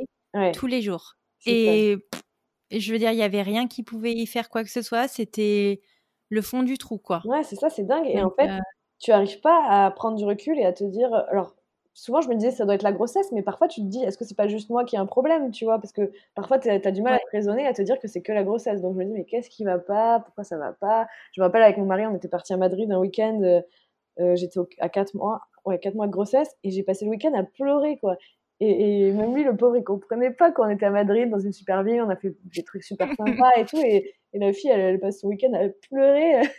[0.54, 1.16] tous les jours.
[1.46, 1.98] Et
[2.72, 5.08] je veux dire, il n'y avait rien qui pouvait y faire quoi que ce soit.
[5.08, 5.82] C'était
[6.30, 7.22] le fond du trou, quoi.
[7.26, 8.08] Ouais, c'est ça, c'est dingue.
[8.08, 8.60] et en fait, euh
[9.00, 11.14] tu n'arrives pas à prendre du recul et à te dire.
[11.30, 11.56] Alors,
[11.94, 14.18] souvent, je me disais, ça doit être la grossesse, mais parfois, tu te dis, est-ce
[14.18, 15.80] que c'est pas juste moi qui ai un problème, tu vois?
[15.80, 18.22] Parce que parfois, tu as, du mal à te raisonner, à te dire que c'est
[18.22, 18.82] que la grossesse.
[18.82, 20.22] Donc, je me dis, mais qu'est-ce qui va pas?
[20.22, 21.08] Pourquoi ça va pas?
[21.34, 23.62] Je me rappelle, avec mon mari, on était parti à Madrid un week-end
[24.20, 27.34] euh, j'étais à 4 mois, ouais, 4 mois de grossesse et j'ai passé le week-end
[27.34, 28.18] à pleurer, quoi.
[28.62, 31.52] Et, et, même lui, le pauvre, il comprenait pas qu'on était à Madrid, dans une
[31.52, 33.80] super ville, on a fait des trucs super sympas et tout.
[33.80, 36.42] Et, et la fille, elle, elle, passe son week-end à pleurer.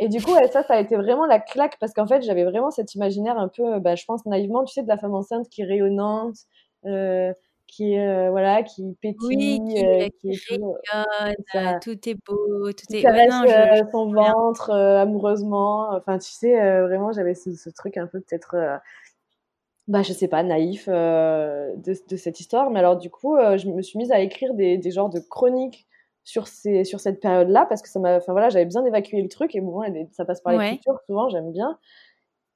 [0.00, 2.70] Et du coup, ça, ça a été vraiment la claque parce qu'en fait, j'avais vraiment
[2.70, 5.62] cet imaginaire un peu, bah, je pense naïvement, tu sais, de la femme enceinte qui
[5.62, 6.36] est rayonnante,
[6.86, 7.32] euh,
[7.68, 13.26] qui euh, voilà qui pétille qui, euh, qui, est tout est beau tout est ouais,
[13.28, 15.90] je, son ventre euh, amoureusement.
[15.92, 18.56] Enfin tu sais vraiment j'avais ce, ce, truc un peu peut-être
[19.86, 22.70] bah je sais pas naïf de, de, cette histoire.
[22.70, 25.86] Mais alors du coup je me suis mise à écrire des, des genres de chroniques
[26.24, 29.22] sur ces sur cette période là parce que ça m'a enfin voilà j'avais besoin d'évacuer
[29.22, 31.78] le truc et bon ça passe par l'écriture souvent j'aime bien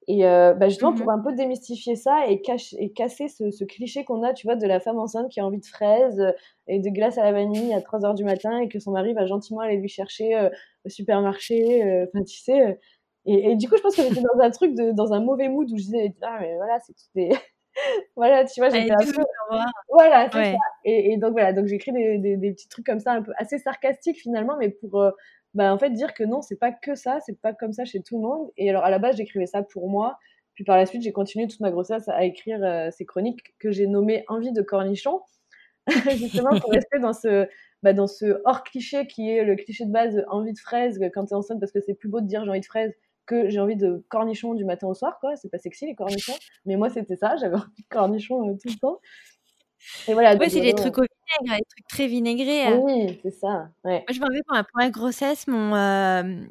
[0.07, 2.41] et euh, bah justement, pour mmh un peu démystifier ça et,
[2.79, 5.45] et casser ce, ce cliché qu'on a, tu vois, de la femme enceinte qui a
[5.45, 6.31] envie de fraises euh,
[6.67, 9.13] et de glace à la vanille à 3 heures du matin et que son mari
[9.13, 10.49] va gentiment aller lui chercher euh,
[10.85, 11.83] au supermarché.
[11.83, 12.79] Euh, enfin, tu sais.
[13.25, 15.47] Et, et, du coup, je pense que j'étais dans un truc, de, dans un mauvais
[15.47, 17.29] mood où je disais, ah, mais voilà, c'est tout des.
[18.15, 19.23] voilà, tu vois, j'étais un peu.
[19.89, 20.57] Voilà, c'est ça.
[20.85, 23.31] Et, et, donc, voilà, donc j'écris des, des, des, petits trucs comme ça, un peu
[23.37, 25.13] assez sarcastiques finalement, mais pour
[25.53, 28.01] bah, en fait dire que non c'est pas que ça c'est pas comme ça chez
[28.01, 30.17] tout le monde et alors à la base j'écrivais ça pour moi
[30.55, 33.71] puis par la suite j'ai continué toute ma grossesse à écrire euh, ces chroniques que
[33.71, 35.21] j'ai nommées envie de cornichon
[36.17, 37.47] justement pour rester dans ce
[37.83, 41.25] bah, dans ce hors cliché qui est le cliché de base envie de fraise quand
[41.25, 43.59] t'es enceinte parce que c'est plus beau de dire j'ai envie de fraise que j'ai
[43.59, 46.89] envie de cornichon du matin au soir quoi c'est pas sexy les cornichons mais moi
[46.89, 48.99] c'était ça j'avais envie de cornichon euh, tout le temps
[50.07, 50.37] et voilà.
[50.49, 52.67] C'est des trucs au vinaigre, les trucs très vinaigrés.
[52.67, 52.77] Euh.
[52.77, 53.69] Oui, c'est ça.
[53.83, 54.03] Ouais.
[54.07, 55.75] Moi, je me rappelle pour ma première grossesse, mon.
[55.75, 56.45] Euh,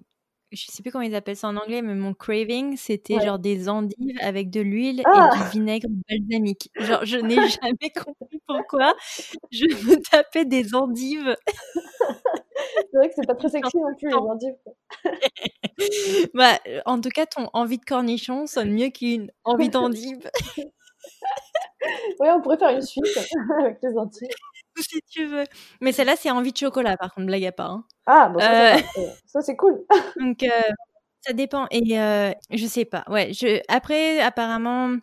[0.53, 3.69] je sais plus comment ils appellent ça en anglais, mais mon craving, c'était genre des
[3.69, 5.31] endives avec de l'huile et ah!
[5.33, 6.71] du vinaigre balsamique.
[6.77, 8.95] Genre, je n'ai jamais compris pourquoi
[9.51, 11.37] je me tapais des endives.
[11.47, 14.57] c'est vrai que c'est pas très sexy non plus, les endives.
[16.35, 20.31] bah, en tout cas, ton envie de cornichon sonne mieux qu'une envie d'endive.
[22.21, 23.05] Oui, on pourrait faire une suite
[23.61, 24.29] avec les endives.
[24.79, 25.45] Si tu veux.
[25.81, 27.71] Mais celle-là, c'est envie de chocolat, par contre, blague à part.
[27.71, 27.85] Hein.
[28.07, 28.77] Ah, bon, ça,
[29.27, 29.85] ça c'est cool.
[30.21, 30.49] Donc, euh,
[31.21, 31.67] ça dépend.
[31.71, 33.05] Et euh, je sais pas.
[33.09, 33.61] Ouais, je...
[33.69, 34.97] Après, apparemment,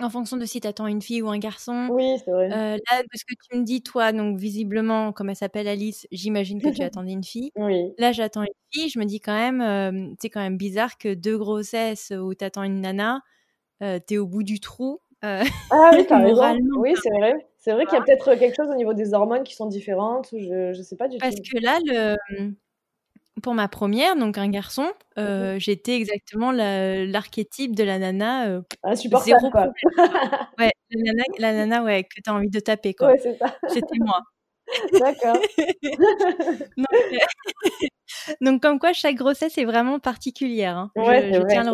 [0.00, 1.88] en fonction de si tu attends une fille ou un garçon.
[1.90, 2.46] Oui, c'est vrai.
[2.46, 6.08] Euh, là, de ce que tu me dis, toi, donc visiblement, comme elle s'appelle Alice,
[6.10, 7.50] j'imagine que tu attendais une fille.
[7.56, 7.92] Oui.
[7.98, 8.88] Là, j'attends une fille.
[8.88, 12.64] Je me dis quand même, c'est quand même bizarre que deux grossesses où tu attends
[12.64, 13.20] une nana,
[13.80, 15.00] tu es au bout du trou.
[15.70, 16.58] Ah oui, t'as raison.
[16.76, 17.34] Oui, c'est vrai.
[17.58, 20.28] C'est vrai qu'il y a peut-être quelque chose au niveau des hormones qui sont différentes.
[20.32, 21.22] je ne sais pas du tout.
[21.22, 22.16] Parce que là, le
[23.42, 24.86] pour ma première, donc un garçon,
[25.18, 28.48] euh, j'étais exactement l'archétype de la nana.
[28.48, 29.68] Euh, Insupportable, quoi.
[30.58, 33.08] ouais, la nana, la nana ouais, que tu as envie de taper, quoi.
[33.08, 33.56] Ouais, c'est ça.
[33.68, 34.18] C'était moi.
[34.98, 35.36] D'accord.
[38.40, 40.76] donc, comme quoi, chaque grossesse est vraiment particulière.
[40.76, 40.90] Hein.
[40.96, 41.72] Ouais, je, je tiens le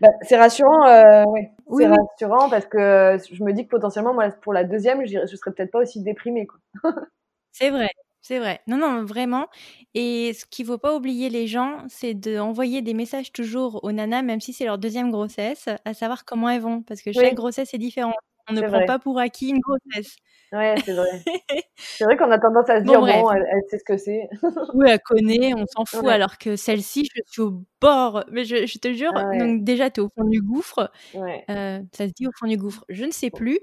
[0.00, 1.50] bah, c'est rassurant, euh, ouais.
[1.78, 5.36] c'est rassurant parce que je me dis que potentiellement, moi, pour la deuxième, je, je
[5.36, 6.46] serais peut-être pas aussi déprimée.
[6.46, 6.60] Quoi.
[7.52, 7.90] c'est vrai,
[8.20, 8.60] c'est vrai.
[8.66, 9.48] Non, non, vraiment.
[9.94, 14.22] Et ce qu'il faut pas oublier les gens, c'est d'envoyer des messages toujours aux nanas,
[14.22, 17.72] même si c'est leur deuxième grossesse, à savoir comment elles vont, parce que chaque grossesse
[17.72, 18.14] est différente.
[18.48, 20.16] On ne prend pas pour acquis une grossesse.
[20.52, 21.22] Ouais, c'est vrai.
[21.76, 24.28] c'est vrai qu'on a tendance à se dire, bon, elle, sait ce que c'est.
[24.74, 28.24] oui, elle connaît, on s'en fout, alors que celle-ci, je suis au bord.
[28.32, 30.90] Mais je, je te jure, ah donc déjà, tu es au fond du gouffre.
[31.14, 33.60] Euh, ça se dit au fond du gouffre, je ne sais plus.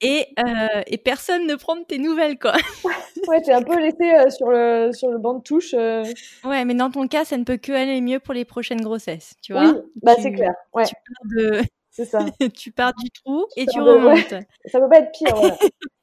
[0.00, 2.52] Et, euh, et personne ne prend de tes nouvelles, quoi.
[3.28, 5.72] ouais, t'es un peu laissé euh, sur, le, sur le banc de touche.
[5.72, 9.34] Ouais, mais dans ton cas, ça ne peut que aller mieux pour les prochaines grossesses,
[9.42, 9.64] tu vois.
[9.64, 10.52] Oui, bah c'est clair.
[10.74, 10.84] Ouais.
[10.84, 10.94] Tu
[11.36, 11.62] de...
[11.94, 12.18] C'est ça.
[12.54, 14.34] tu pars du trou et tu remontes.
[14.66, 15.34] Ça peut pas être pire.
[15.34, 15.56] Voilà.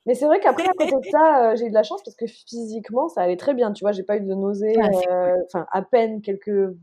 [0.08, 2.16] Mais c'est vrai qu'après, à côté de ça, euh, j'ai eu de la chance parce
[2.16, 3.72] que physiquement, ça allait très bien.
[3.72, 6.74] Tu vois, j'ai pas eu de nausées, ah, euh, enfin, à peine quelques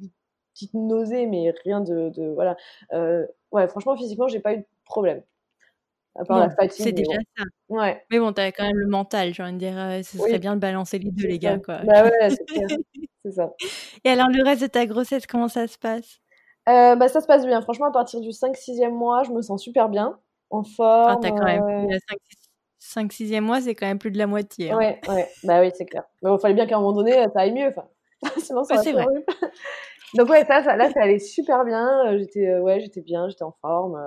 [0.55, 2.11] petites nausées, mais rien de.
[2.11, 2.57] de voilà.
[2.93, 5.23] Euh, ouais, franchement, physiquement, j'ai pas eu de problème.
[6.15, 6.85] À part la fatigue.
[6.85, 7.45] C'est déjà ça.
[7.69, 8.05] Ouais.
[8.11, 10.05] Mais bon, t'avais quand même le mental, j'ai envie de dire.
[10.05, 11.81] Ce serait bien de balancer les deux, les gars, quoi.
[11.85, 12.29] Bah ouais,
[13.25, 13.53] c'est ça.
[14.05, 16.21] Et alors, le reste de ta grossesse, comment ça se passe?
[16.69, 17.61] Bah, Ça se passe bien.
[17.63, 20.19] Franchement, à partir du 5-6e mois, je me sens super bien,
[20.51, 21.11] en forme.
[21.11, 21.89] Ah, t'as quand même
[22.79, 24.71] 5 6 mois, c'est quand même plus de la moitié.
[24.71, 24.77] Hein.
[24.77, 26.05] Ouais, ouais, bah oui, c'est clair.
[26.23, 27.69] Mais il fallait bien qu'à un moment donné, ça aille mieux.
[27.69, 27.89] Enfin,
[28.39, 29.05] sinon, ça c'est vrai.
[30.15, 32.07] Donc ouais, ça, ça, là, ça allait super bien.
[32.07, 34.01] Euh, j'étais, euh, ouais, j'étais bien, j'étais en forme.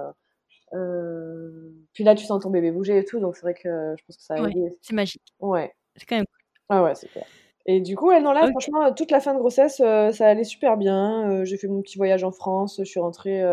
[0.73, 1.69] Euh...
[1.93, 4.17] Puis là, tu sens ton bébé bouger et tout, donc c'est vrai que je pense
[4.17, 4.77] que ça a aidé.
[4.81, 5.33] C'est magique.
[5.39, 5.71] Ouais.
[5.95, 6.65] C'est quand même cool.
[6.69, 7.25] Ah ouais, c'est clair.
[7.65, 10.43] Et du coup, ouais, non, là, franchement, toute la fin de grossesse, euh, ça allait
[10.43, 11.43] super bien.
[11.43, 12.77] j'ai fait mon petit voyage en France.
[12.79, 13.43] Je suis rentrée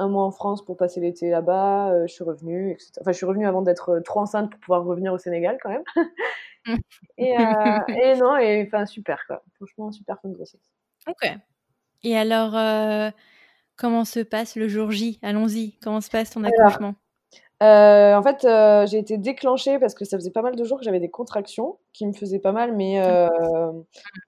[0.00, 2.92] un mois en France pour passer l'été là-bas, euh, je suis revenue, etc.
[3.00, 5.68] Enfin, je suis revenue avant d'être euh, trop enceinte pour pouvoir revenir au Sénégal quand
[5.68, 5.84] même.
[7.18, 9.44] et, euh, et, non, et enfin, super quoi.
[9.56, 10.70] Franchement, super fin de grossesse.
[11.06, 11.30] Ok.
[12.02, 13.12] Et alors,
[13.76, 15.18] comment se passe le jour J?
[15.22, 15.78] Allons-y.
[15.82, 16.94] Comment se passe ton accouchement?
[17.62, 20.78] Euh, en fait, euh, j'ai été déclenchée parce que ça faisait pas mal de jours
[20.78, 23.28] que j'avais des contractions qui me faisaient pas mal, mais, euh,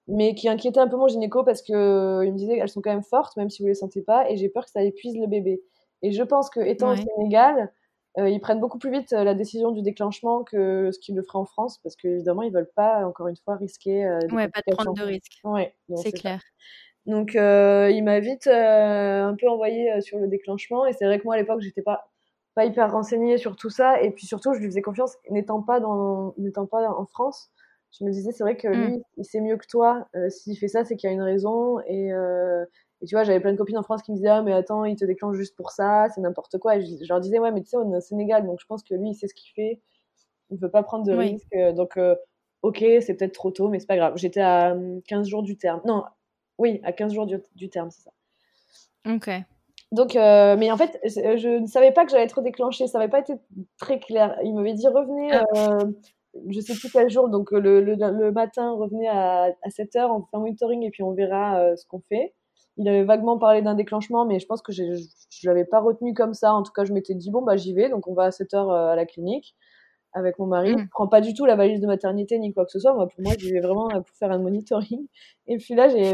[0.07, 3.03] mais qui inquiétaient un peu mon gynéco parce qu'il me disait qu'elles sont quand même
[3.03, 5.63] fortes, même si vous les sentez pas, et j'ai peur que ça épuise le bébé.
[6.03, 7.71] Et je pense que étant au Sénégal,
[8.17, 11.45] ils prennent beaucoup plus vite la décision du déclenchement que ce qu'ils le feraient en
[11.45, 14.05] France, parce qu'évidemment, ils veulent pas, encore une fois, risquer.
[14.31, 15.39] ouais, pas de prendre de risques.
[15.43, 16.39] Ouais, c'est clair.
[17.07, 21.33] Donc, il m'a vite un peu envoyé sur le déclenchement, et c'est vrai que moi,
[21.33, 22.12] à l'époque, j'étais pas
[22.55, 24.01] pas hyper renseigné sur tout ça.
[24.01, 27.51] Et puis surtout, je lui faisais confiance, n'étant pas, dans, n'étant pas en France.
[27.99, 29.03] Je me disais, c'est vrai que lui, mm.
[29.17, 30.07] il sait mieux que toi.
[30.15, 31.79] Euh, s'il fait ça, c'est qu'il y a une raison.
[31.81, 32.65] Et, euh,
[33.01, 34.85] et tu vois, j'avais plein de copines en France qui me disaient, ah, mais attends,
[34.85, 36.77] il te déclenche juste pour ça, c'est n'importe quoi.
[36.77, 38.83] Et je, leur disais, ouais, mais tu sais, on est au Sénégal, donc je pense
[38.83, 39.81] que lui, il sait ce qu'il fait.
[40.49, 41.55] Il ne veut pas prendre de risques.
[41.75, 42.15] Donc, euh,
[42.61, 44.13] ok, c'est peut-être trop tôt, mais c'est pas grave.
[44.15, 44.75] J'étais à
[45.07, 45.81] 15 jours du terme.
[45.85, 46.03] Non,
[46.57, 48.11] oui, à 15 jours du, du terme, c'est ça.
[49.05, 49.29] Ok.
[49.93, 52.87] Donc, euh, mais en fait, je ne savais pas que j'allais être déclenchée.
[52.87, 53.35] Ça n'avait pas été
[53.79, 54.35] très clair.
[54.43, 55.45] Il m'avait dit revenez, ah.
[55.55, 55.91] euh,
[56.49, 60.11] je sais plus quel jour, donc le, le, le matin, revenez à, à 7 heures,
[60.11, 62.33] on fait un monitoring et puis on verra euh, ce qu'on fait.
[62.77, 64.97] Il avait vaguement parlé d'un déclenchement, mais je pense que je ne
[65.43, 66.55] l'avais pas retenu comme ça.
[66.55, 68.51] En tout cas, je m'étais dit bon, bah j'y vais, donc on va à 7
[68.55, 69.55] heures euh, à la clinique
[70.13, 70.71] avec mon mari.
[70.75, 70.89] Je mm.
[70.89, 72.95] prends pas du tout la valise de maternité ni quoi que ce soit.
[72.95, 75.05] Moi, pour moi, j'y vais vraiment pour faire un monitoring.
[75.45, 76.13] Et puis là, j'ai,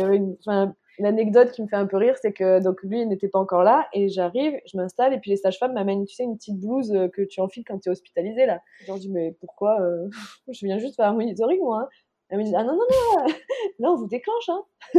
[1.00, 3.40] enfin, l'anecdote qui me fait un peu rire, c'est que donc lui, il n'était pas
[3.40, 6.60] encore là, et j'arrive, je m'installe, et puis les sages-femmes m'amènent, tu sais, une petite
[6.60, 8.62] blouse euh, que tu enfiles quand tu es hospitalisé, là.
[8.82, 10.10] Je leur dis, mais pourquoi euh,
[10.52, 11.82] Je viens juste faire un monitoring, moi.
[11.84, 11.90] Hein.
[12.32, 13.26] Elle me dit, ah non, non, non,
[13.80, 14.50] là, on vous déclenche.
[14.50, 14.64] Hein.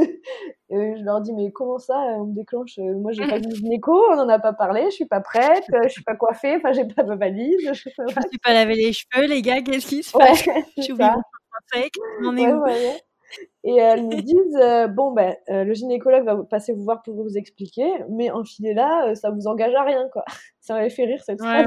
[0.71, 3.93] et je leur dis, mais comment ça, on me déclenche Moi, j'ai pas vu gynéco,
[4.11, 6.87] on n'en a pas parlé, je suis pas prête, je suis pas coiffée, enfin, j'ai
[6.87, 7.61] pas ma valise.
[7.61, 10.45] Je, je me suis pas lavé les cheveux, les gars, qu'est-ce qui se passe?
[10.77, 10.95] Je suis
[12.25, 12.65] on est où?
[13.65, 17.15] Et elles me disent euh, bon ben euh, le gynécologue va passer vous voir pour
[17.15, 20.25] vous expliquer, mais enfiler là, euh, ça vous engage à rien quoi.
[20.61, 21.67] Ça m'avait fait rire cette phrase.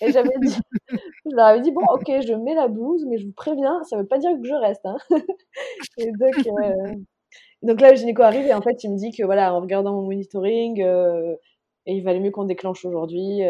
[0.00, 0.56] Et j'avais dit,
[0.90, 3.96] je leur avais dit bon ok je mets la blouse, mais je vous préviens, ça
[3.96, 4.86] veut pas dire que je reste.
[4.86, 4.96] Hein.
[5.98, 6.48] et donc,
[7.62, 9.92] donc là le gynéco arrive et en fait il me dit que voilà en regardant
[9.94, 13.40] mon monitoring, et il valait mieux qu'on déclenche aujourd'hui.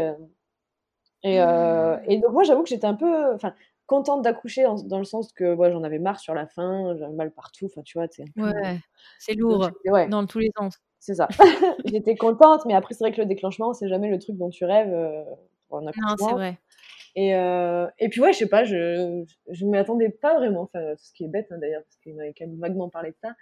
[1.25, 3.55] Et, et, donc moi j'avoue que j'étais un peu, enfin
[3.93, 7.31] contente d'accoucher dans, le sens que ouais, j'en avais marre sur la fin, j'avais mal
[7.31, 8.07] partout, enfin tu vois.
[8.39, 8.81] Ouais,
[9.19, 9.69] c'est lourd
[10.09, 10.79] dans tous les sens.
[10.99, 11.29] C'est ça.
[11.85, 14.65] J'étais contente, mais après c'est vrai que le déclenchement, c'est jamais le truc dont tu
[14.65, 15.23] rêves euh,
[15.69, 16.09] pour un accouchement.
[16.09, 16.59] Non, c'est vrai.
[17.17, 20.95] Et, euh, et puis ouais, je sais pas, je je m'y attendais pas vraiment, enfin
[20.97, 23.35] ce qui est bête hein, d'ailleurs, parce qu'il m'avait quand même vaguement parlé de ça.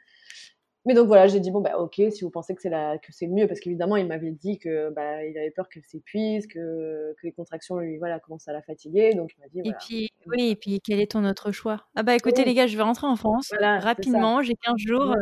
[0.86, 3.12] Mais donc voilà, j'ai dit bon bah ok, si vous pensez que c'est la que
[3.12, 7.14] c'est mieux, parce qu'évidemment il m'avait dit que bah il avait peur qu'elle s'épuise, que,
[7.14, 9.60] que les contractions lui voilà commencent à la fatiguer, donc il m'a dit.
[9.68, 11.86] Et puis oui, et puis quel est ton autre choix?
[11.96, 15.14] Ah bah écoutez les gars, je vais rentrer en France rapidement, j'ai 15 jours.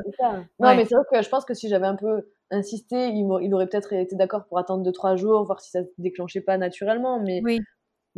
[0.61, 3.53] non mais c'est vrai que je pense que si j'avais un peu insisté, il, il
[3.53, 7.21] aurait peut-être été d'accord pour attendre 2-3 jours, voir si ça se déclenchait pas naturellement,
[7.21, 7.59] mais oui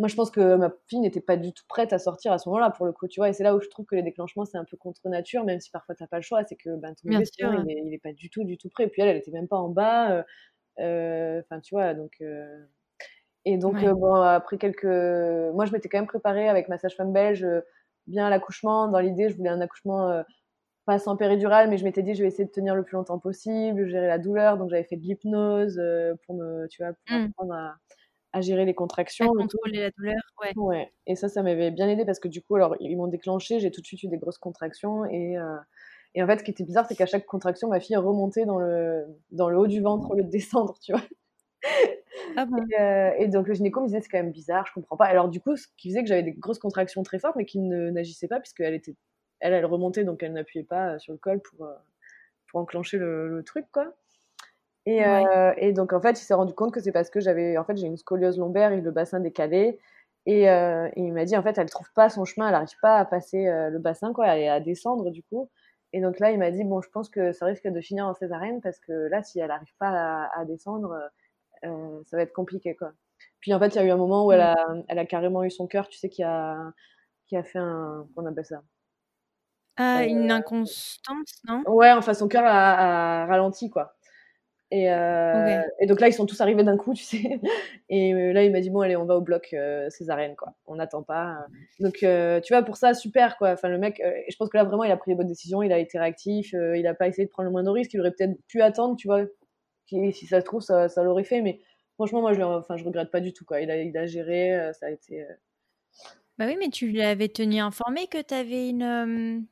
[0.01, 2.49] moi, je pense que ma fille n'était pas du tout prête à sortir à ce
[2.49, 3.29] moment-là, pour le coup, tu vois.
[3.29, 5.61] Et c'est là où je trouve que les déclenchements, c'est un peu contre nature, même
[5.61, 6.43] si parfois tu n'as pas le choix.
[6.45, 8.85] C'est que ben, ton bébé, il, est, pas du tout, du tout prêt.
[8.85, 10.13] Et puis elle, elle était même pas en bas.
[10.13, 10.23] Euh,
[10.79, 12.13] euh, enfin, tu vois, donc.
[12.23, 12.65] Euh,
[13.45, 14.85] et donc, bon, après quelques.
[14.85, 17.47] Moi, je m'étais quand même préparée avec ma sage-femme belge
[18.07, 18.89] bien à l'accouchement.
[18.89, 20.25] Dans l'idée, je voulais un accouchement
[20.87, 23.19] pas sans péridurale, mais je m'étais dit, je vais essayer de tenir le plus longtemps
[23.19, 24.57] possible, gérer la douleur.
[24.57, 25.79] Donc, j'avais fait de l'hypnose
[26.25, 27.25] pour me, tu vois, pour mmh.
[27.25, 27.75] apprendre à
[28.33, 29.27] à gérer les contractions.
[29.27, 30.53] À contrôler la douleur, ouais.
[30.57, 30.93] ouais.
[31.07, 33.71] Et ça, ça m'avait bien aidé parce que du coup, alors, ils m'ont déclenché, j'ai
[33.71, 35.05] tout de suite eu des grosses contractions.
[35.07, 35.57] Et, euh,
[36.15, 38.59] et en fait, ce qui était bizarre, c'est qu'à chaque contraction, ma fille remontait dans
[38.59, 41.03] le, dans le haut du ventre au lieu de descendre, tu vois.
[42.37, 42.57] Ah bon?
[42.57, 45.07] et, euh, et, donc le gynéco me disait c'est quand même bizarre, je comprends pas.
[45.07, 47.59] Alors du coup, ce qui faisait que j'avais des grosses contractions très fortes, mais qui
[47.59, 48.97] ne n'agissaient pas puisqu'elle était,
[49.41, 51.75] elle, elle remontait donc elle n'appuyait pas sur le col pour euh,
[52.47, 53.95] pour enclencher le, le truc quoi.
[54.87, 57.59] Et, euh, et, donc, en fait, il s'est rendu compte que c'est parce que j'avais,
[57.59, 59.79] en fait, j'ai une scoliose lombaire et le bassin décalé.
[60.27, 62.79] Et, euh, et il m'a dit, en fait, elle trouve pas son chemin, elle n'arrive
[62.83, 65.51] pas à passer euh, le bassin, quoi, et à descendre, du coup.
[65.93, 68.15] Et donc là, il m'a dit, bon, je pense que ça risque de finir en
[68.15, 70.97] césarienne parce que là, si elle n'arrive pas à, à descendre,
[71.63, 72.93] ça va être compliqué, quoi.
[73.41, 74.55] Puis en fait, il y a eu un moment où elle a,
[74.89, 76.73] elle a carrément eu son cœur, tu sais, qui a,
[77.27, 78.63] qui a fait un, qu'on appelle ça?
[79.77, 81.63] Ah, une inconstance, non?
[81.67, 83.97] Ouais, enfin, son cœur a, a ralenti, quoi.
[84.73, 87.41] Et, euh, et, donc là, ils sont tous arrivés d'un coup, tu sais.
[87.89, 90.55] Et euh, là, il m'a dit bon, allez, on va au bloc euh, césarienne, quoi.
[90.67, 91.45] On n'attend pas.
[91.81, 93.51] Donc, euh, tu vois, pour ça, super, quoi.
[93.51, 95.63] Enfin, le mec, je pense que là, vraiment, il a pris les bonnes décisions.
[95.63, 96.53] Il a été réactif.
[96.53, 97.93] il a pas essayé de prendre le moindre risque.
[97.95, 99.25] Il aurait peut-être pu attendre, tu vois.
[99.87, 101.43] Si ça se trouve, ça, ça l'aurait fait.
[101.43, 101.61] Mais
[101.95, 103.61] franchement, moi, je, enfin, je regrette pas du tout, quoi.
[103.61, 104.71] Il a, il a géré.
[104.73, 105.27] ça a été.
[106.39, 109.47] Bah oui, mais tu l'avais tenu informé que tu avais une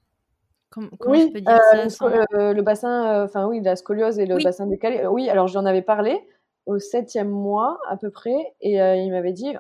[0.71, 4.19] Comment, oui, je peux dire euh, ça, le, le, bassin, euh, enfin oui, la scoliose
[4.19, 5.07] et le bassin décalé.
[5.07, 6.21] Oui, alors j'en avais parlé
[6.67, 9.55] au septième mois à peu près, et euh, il m'avait dit,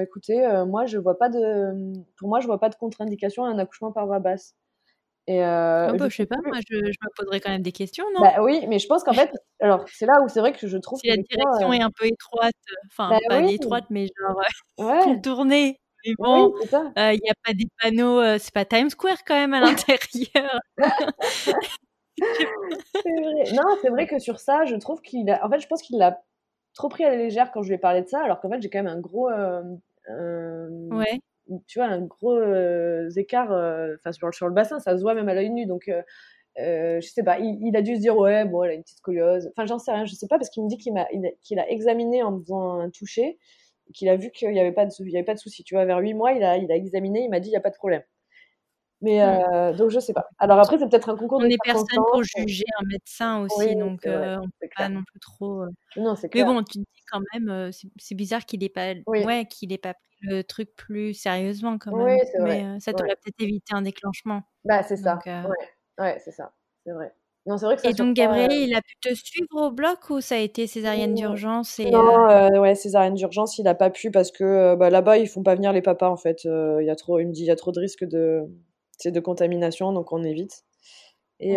[0.00, 1.72] écoutez, moi je vois pas de,
[2.16, 4.54] pour moi je vois pas de contre-indication à un accouchement par voie basse.
[5.28, 8.04] Et oh bah, je sais pas, moi je, je, me poserais quand même des questions,
[8.14, 8.20] non?
[8.20, 10.76] Bah, Oui, mais je pense qu'en fait, alors c'est là où c'est vrai que je
[10.78, 12.54] trouve si la direction est un peu étroite,
[12.86, 14.40] enfin bah pas étroite, mais genre
[14.78, 15.20] ouais.
[15.20, 19.24] tournée mais bon, il n'y euh, a pas des panneaux, euh, c'est pas Times Square
[19.24, 20.60] quand même à l'intérieur.
[23.52, 25.44] non, c'est vrai que sur ça, je trouve qu'il a.
[25.44, 26.22] En fait, je pense qu'il l'a
[26.74, 28.60] trop pris à la légère quand je lui ai parlé de ça, alors qu'en fait,
[28.60, 29.30] j'ai quand même un gros.
[29.30, 29.62] Euh,
[30.90, 31.20] ouais.
[31.66, 32.40] Tu vois, un gros
[33.16, 33.50] écart
[33.98, 35.66] enfin sur, sur, le bassin, ça se voit même à l'œil nu.
[35.66, 35.90] Donc,
[36.56, 39.50] je sais pas, il, a dû se dire, ouais, bon, elle a une petite scoliose.
[39.50, 41.06] Enfin, j'en sais rien, je sais pas, parce qu'il me dit qu'il a,
[41.42, 43.38] qu'il a examiné en faisant un toucher
[43.92, 45.64] qu'il a vu qu'il n'y avait pas de, il y avait pas de souci.
[45.64, 47.56] Tu vois, vers huit mois, il a, il a examiné, il m'a dit, il n'y
[47.56, 48.02] a pas de problème.
[49.02, 50.28] Mais euh, donc je sais pas.
[50.38, 51.40] Alors après c'est peut-être un concours.
[51.42, 55.18] On est personne pour juger un médecin aussi, donc euh, on peut pas non plus
[55.18, 55.62] trop.
[55.62, 55.68] Euh.
[55.96, 59.72] Non, Mais bon, tu te dis quand même, c'est bizarre qu'il ait pas, ouais, qu'il
[59.72, 62.16] ait pas pris le truc plus sérieusement quand même.
[62.16, 64.42] Oui, Mais ça t'aurait peut-être évité un déclenchement.
[64.64, 65.18] Bah c'est ça.
[65.26, 65.42] ouais,
[65.98, 66.52] ouais c'est ça,
[66.86, 67.12] c'est vrai.
[67.46, 70.10] Non, c'est vrai que ça Et donc, Gabriel, il a pu te suivre au bloc
[70.10, 72.60] ou ça a été césarienne d'urgence et, Non, euh...
[72.60, 75.72] ouais, césarienne d'urgence, il a pas pu parce que bah, là-bas, ils font pas venir
[75.72, 76.44] les papas en fait.
[76.44, 78.42] Il y a trop, il me dit, il y a trop de risques de,
[79.04, 80.64] de contamination, donc on évite.
[81.40, 81.56] Et,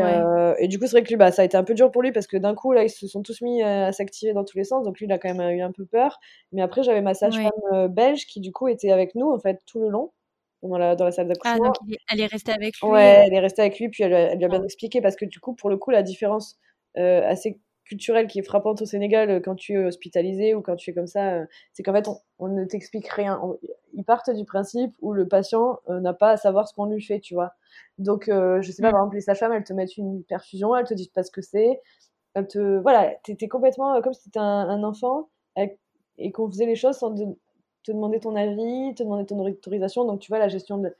[0.57, 2.01] et, du coup, c'est vrai que lui, bah, ça a été un peu dur pour
[2.01, 4.57] lui parce que d'un coup, là, ils se sont tous mis à s'activer dans tous
[4.57, 4.83] les sens.
[4.83, 6.19] Donc lui, il a quand même eu un peu peur.
[6.51, 9.79] Mais après, j'avais ma sage-femme belge qui, du coup, était avec nous, en fait, tout
[9.79, 10.11] le long
[10.63, 11.57] dans la, dans la salle d'accouchement.
[11.63, 12.89] Ah, donc elle est restée avec lui.
[12.89, 14.65] Ouais, elle est restée avec lui, puis elle, elle lui a bien ah.
[14.65, 16.59] expliqué parce que du coup, pour le coup, la différence
[16.97, 20.89] assez culturelle qui est frappante au Sénégal euh, quand tu es hospitalisé ou quand tu
[20.89, 22.07] es comme ça, euh, c'est qu'en fait,
[22.39, 23.39] on, ne t'explique rien.
[23.93, 27.01] ils partent du principe où le patient euh, n'a pas à savoir ce qu'on lui
[27.01, 27.53] fait, tu vois.
[27.97, 30.93] Donc, je sais pas, par exemple, les sages-femmes, elles te mettent une perfusion, elles te
[30.93, 31.81] disent pas ce que c'est.
[32.33, 35.29] Elles te, voilà, t'étais complètement comme si t'étais un, un enfant
[36.17, 37.11] et qu'on faisait les choses sans
[37.85, 40.05] te demander ton avis, te demander ton autorisation.
[40.05, 40.93] Donc, tu vois, la gestion de,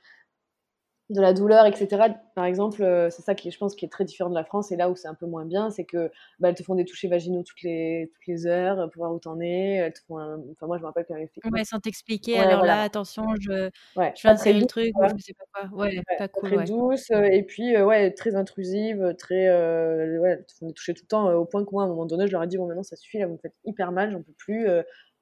[1.08, 2.08] de la douleur, etc.
[2.34, 4.72] Par exemple, euh, c'est ça qui, je pense, qui est très différent de la France
[4.72, 6.84] et là où c'est un peu moins bien, c'est que bah, elles te font des
[6.84, 9.74] touchés vaginaux toutes les toutes les heures pour voir où t'en es.
[9.74, 11.28] Elles te font Enfin, moi, je me rappelle quand même.
[11.52, 12.38] Ouais, sans t'expliquer.
[12.38, 15.78] alors là, attention, je, ouais, je le truc ou je sais pas quoi.
[15.78, 16.54] Ouais, pas cool.
[16.54, 19.48] Très douce euh, et puis euh, ouais, très intrusive, très
[20.18, 21.88] ouais, elles te font des touchés tout le temps au point que moi, à un
[21.88, 23.92] moment donné, je leur ai dit bon, maintenant ça suffit, là, vous me faites hyper
[23.92, 24.66] mal, j'en peux plus.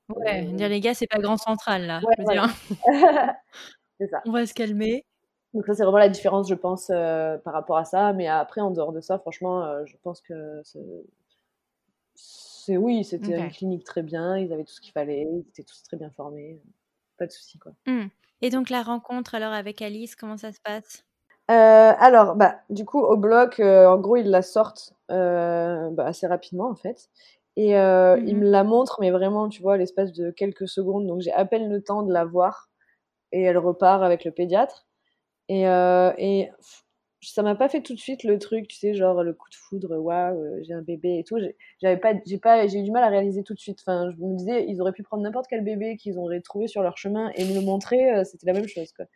[0.09, 2.01] Ouais, dire les gars, c'est pas grand central là.
[4.01, 4.23] c'est ça.
[4.27, 5.05] On va se calmer.
[5.55, 8.13] Donc ça, c'est vraiment la différence, je pense, euh, par rapport à ça.
[8.13, 10.81] Mais après, en dehors de ça, franchement, euh, je pense que c'est
[12.77, 14.39] oui, c'était une clinique très bien.
[14.39, 15.29] Ils avaient tout ce qu'il fallait.
[15.31, 16.61] Ils étaient tous très bien formés.
[17.19, 17.73] Pas de souci, quoi.
[17.87, 18.07] Mmh.
[18.41, 21.05] Et donc la rencontre alors avec Alice, comment ça se passe?
[21.51, 26.71] Euh, alors, bah, du coup, au bloc, en gros, ils la sortent bah, assez rapidement,
[26.71, 27.11] en fait.
[27.57, 31.07] Et mmh ils me la montrent, mais vraiment, tu vois, l'espace de quelques secondes.
[31.07, 32.69] Donc, j'ai à peine le temps de la voir.
[33.33, 34.87] Et elle repart avec le pédiatre.
[35.49, 36.51] Et, euh, et
[37.23, 39.55] ça m'a pas fait tout de suite le truc, tu sais, genre le coup de
[39.57, 41.39] foudre, waouh, euh, j'ai un bébé et tout.
[41.81, 43.81] J'avais pas, j'ai pas, j'ai eu du mal à réaliser tout de suite.
[43.87, 46.83] Enfin, je me disais, ils auraient pu prendre n'importe quel bébé qu'ils auraient trouvé sur
[46.83, 49.07] leur chemin et me le montrer, euh, c'était la même chose, quoi.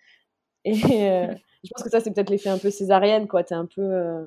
[0.64, 0.74] Et
[1.64, 3.44] je pense que ça, c'est peut-être l'effet un peu césarienne, quoi.
[3.44, 4.26] T'es un peu.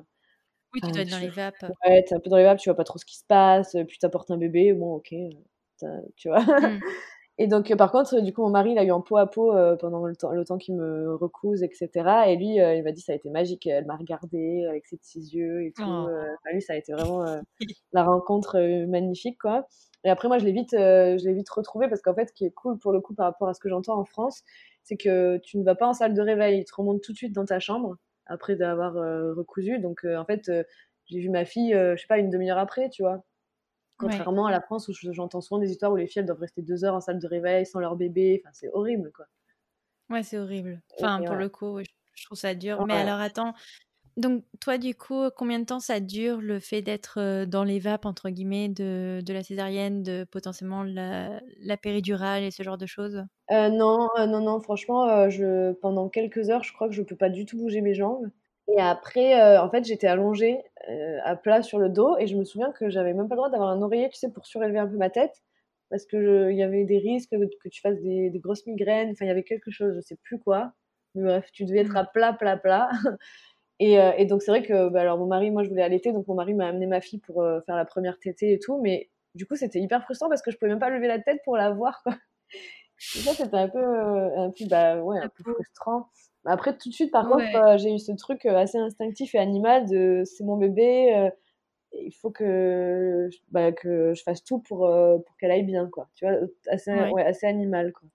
[0.74, 1.64] Oui, tu dois être dans les vapes.
[1.84, 3.76] Ouais, t'es un peu dans les vapes, tu vois pas trop ce qui se passe,
[3.88, 5.14] puis t'apportes un bébé, bon, ok,
[6.16, 6.40] tu vois.
[6.40, 6.80] Mmh.
[7.38, 9.28] Et donc, euh, par contre, du coup, mon mari, il a eu en peau à
[9.28, 11.90] peau euh, pendant le temps, le temps qu'il me recouse, etc.
[12.28, 13.66] Et lui, euh, il m'a dit, ça a été magique.
[13.66, 15.82] Elle m'a regardé avec ses petits yeux et tout.
[15.82, 16.08] Oh.
[16.52, 17.24] lui, ça a été vraiment
[17.92, 19.66] la rencontre magnifique, quoi.
[20.04, 22.44] Et après, moi, je l'ai vite, je l'ai vite retrouvé parce qu'en fait, ce qui
[22.44, 24.42] est cool pour le coup par rapport à ce que j'entends en France,
[24.82, 26.60] c'est que tu ne vas pas en salle de réveil.
[26.60, 27.96] Il te remonte tout de suite dans ta chambre
[28.32, 29.78] après d'avoir recousu.
[29.78, 30.50] Donc, en fait,
[31.06, 33.24] j'ai vu ma fille, je sais pas, une demi-heure après, tu vois.
[33.98, 36.84] Contrairement à la France où j'entends souvent des histoires où les filles doivent rester deux
[36.84, 38.42] heures en salle de réveil sans leur bébé.
[38.42, 39.26] Enfin, c'est horrible, quoi.
[40.10, 40.82] Ouais, c'est horrible.
[40.98, 41.78] Enfin, pour le coup,
[42.14, 42.84] je trouve ça dur.
[42.86, 43.54] Mais alors, attends.
[44.16, 47.78] Donc, toi, du coup, combien de temps ça dure le fait d'être euh, dans les
[47.78, 52.78] vapes, entre guillemets, de, de la césarienne, de potentiellement la, la, péridurale et ce genre
[52.78, 53.24] de choses?
[53.50, 54.60] Euh, Non, euh, non, non.
[54.60, 57.94] Franchement, je, pendant quelques heures, je crois que je peux pas du tout bouger mes
[57.94, 58.30] jambes.
[58.68, 62.36] Et après, euh, en fait, j'étais allongée euh, à plat sur le dos et je
[62.36, 64.78] me souviens que j'avais même pas le droit d'avoir un oreiller, tu sais, pour surélever
[64.78, 65.42] un peu ma tête
[65.90, 69.10] parce que il y avait des risques que, tu fasses des, grosses migraines.
[69.10, 70.72] Enfin, il y avait quelque chose, je sais plus quoi.
[71.14, 72.88] Mais bref, tu devais être à plat, plat, plat.
[73.84, 76.12] et, euh, et, donc, c'est vrai que, bah, alors, mon mari, moi, je voulais allaiter,
[76.12, 78.80] donc mon mari m'a amené ma fille pour faire la première tétée et tout.
[78.80, 81.40] Mais du coup, c'était hyper frustrant parce que je pouvais même pas lever la tête
[81.44, 82.14] pour la voir, quoi.
[83.16, 86.08] Et ça, c'était un peu, un peu, bah, ouais, un peu frustrant.
[86.44, 89.38] Après, tout de suite, par contre, euh, j'ai eu ce truc euh, assez instinctif et
[89.38, 91.30] animal de c'est mon bébé, euh,
[91.92, 96.08] il faut que, bah, que je fasse tout pour, pour qu'elle aille bien, quoi.
[96.14, 96.36] Tu vois,
[96.68, 97.22] assez, ouais.
[97.22, 98.08] assez animal, quoi.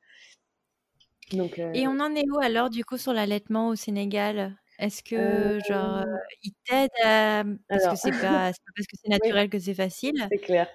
[1.32, 4.56] Donc, Et on en est où alors, du coup, sur l'allaitement au Sénégal?
[4.80, 6.06] Est-ce que, genre,
[6.44, 7.44] il t'aide à...
[7.68, 10.28] Parce que c'est pas, pas parce que c'est naturel que c'est facile.
[10.32, 10.68] C'est clair.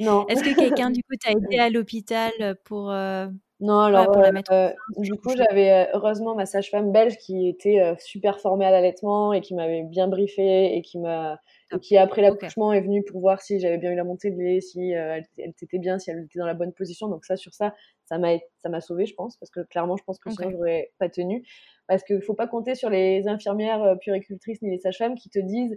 [0.00, 0.26] non.
[0.28, 2.32] Est-ce que quelqu'un, du coup, t'a aidé à l'hôpital
[2.64, 2.92] pour
[3.58, 8.38] non, alors, euh, du coup, j'avais euh, heureusement ma sage-femme belge qui était euh, super
[8.38, 11.40] formée à l'allaitement et qui m'avait bien briefé et qui m'a
[11.80, 14.60] qui après l'accouchement est venue pour voir si j'avais bien eu la montée de lait,
[14.60, 17.08] si elle, était bien, si elle était dans la bonne position.
[17.08, 20.04] Donc ça, sur ça, ça m'a ça m'a sauvé, je pense, parce que clairement, je
[20.04, 21.44] pense que sinon j'aurais pas tenu.
[21.88, 25.76] Parce qu'il faut pas compter sur les infirmières puricultrices ni les sages-femmes qui te disent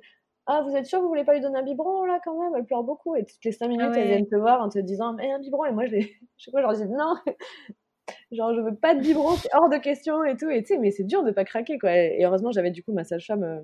[0.52, 2.52] ah, vous êtes sûr, vous voulez pas lui donner un biberon là quand même?
[2.58, 3.16] Elle pleure beaucoup.
[3.16, 5.66] Et toutes les 5 minutes, elles viennent te voir en te disant Mais un biberon.
[5.66, 6.02] Et moi, je, les...
[6.38, 7.14] je sais quoi, je leur dis Non,
[8.32, 10.50] genre, je veux pas de biberon, c'est hors de question et tout.
[10.50, 11.96] Et tu sais, mais c'est dur de pas craquer quoi.
[11.96, 13.44] Et heureusement, j'avais du coup ma sage-femme.
[13.44, 13.60] Euh,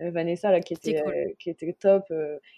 [0.00, 1.02] euh, Vanessa là qui était
[1.38, 2.04] qui était top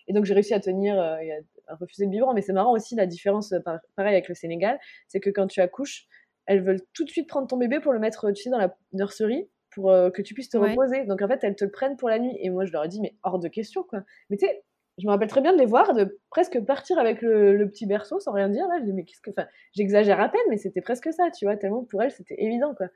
[0.06, 1.32] et donc j'ai réussi à tenir et
[1.66, 3.52] à, refuser le biberon mais c'est marrant aussi la différence
[3.96, 4.78] pareil avec le Sénégal
[5.08, 6.06] c'est que quand tu accouches
[6.46, 8.76] elles veulent tout de suite prendre ton bébé pour le mettre tu sais dans la
[8.92, 11.04] nurserie pour euh, que tu puisses te reposer.
[11.04, 12.36] Donc en fait, elles te le prennent pour la nuit.
[12.40, 14.02] Et moi, je leur ai dit, mais hors de question, quoi.
[14.30, 14.62] Mais tu sais,
[14.98, 18.20] je me rappelle très bien de les voir, de presque partir avec le, petit berceau
[18.20, 18.66] sans rien dire.
[18.68, 19.30] Là, je dis, mais qu'est-ce que.
[19.30, 22.74] Enfin, j'exagère à peine, mais c'était presque ça, tu vois, tellement pour elles, c'était évident,
[22.74, 22.86] quoi.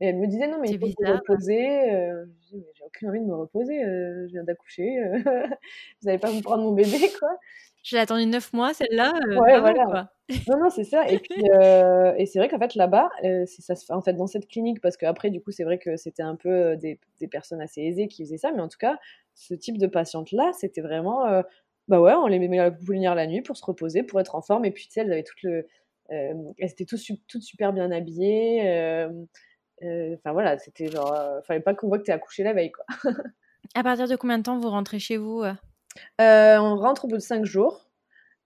[0.00, 1.92] Et elle me disait non, mais il faut se reposer.
[1.92, 3.84] Euh, j'ai aucune envie de me reposer.
[3.84, 4.98] Euh, je viens d'accoucher.
[4.98, 5.18] Euh,
[6.00, 7.38] vous n'allez pas me prendre mon bébé, quoi.
[7.82, 9.12] J'ai attendu neuf mois, celle-là.
[9.28, 9.84] ouais, voilà.
[9.84, 10.08] Quoi.
[10.48, 11.08] Non, non, c'est ça.
[11.08, 11.34] Et puis,
[12.16, 13.10] et c'est vrai qu'en fait, là-bas,
[13.46, 15.96] ça se fait en fait dans cette clinique, parce qu'après, du coup, c'est vrai que
[15.96, 18.98] c'était un peu des, des, personnes assez aisées qui faisaient ça, mais en tout cas,
[19.34, 21.42] ce type de patiente-là, c'était vraiment,
[21.88, 24.34] bah ouais, on les met à la pouponnière la nuit pour se reposer, pour être
[24.36, 24.64] en forme.
[24.64, 25.66] Et puis, tu sais, elles avaient tout le,
[26.08, 28.62] elles étaient toutes, toutes super bien habillées.
[29.82, 32.70] Euh, enfin voilà, c'était genre, euh, fallait pas qu'on voit que t'es accouché la veille
[32.70, 32.84] quoi.
[33.74, 35.42] à partir de combien de temps vous rentrez chez vous
[36.20, 36.56] euh?
[36.58, 37.88] On rentre au bout de 5 jours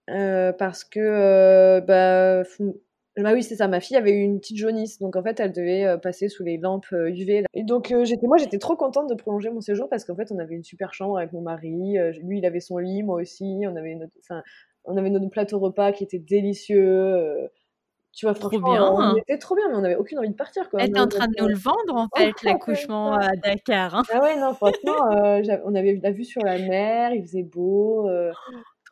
[0.07, 2.43] parce que bah,
[3.17, 3.67] bah, oui, c'est ça.
[3.67, 6.59] Ma fille avait eu une petite jaunisse, donc en fait, elle devait passer sous les
[6.59, 7.45] lampes UV.
[7.55, 10.39] Et donc, j'étais, moi, j'étais trop contente de prolonger mon séjour parce qu'en fait, on
[10.39, 11.97] avait une super chambre avec mon mari.
[12.23, 13.63] lui, il avait son lit, moi aussi.
[13.65, 14.13] On avait notre,
[14.85, 17.49] on avait notre plateau repas qui était délicieux.
[18.17, 18.62] Tu vois, trop bien.
[18.62, 20.71] on était trop bien, mais on n'avait aucune envie de partir.
[20.71, 20.81] Quoi.
[20.81, 23.95] Elle était en train de nous le vendre, en fait, l'accouchement à Dakar.
[23.95, 24.03] Hein.
[24.11, 28.09] Ah ouais, non, franchement, euh, on avait la vue sur la mer, il faisait beau.
[28.09, 28.33] Euh,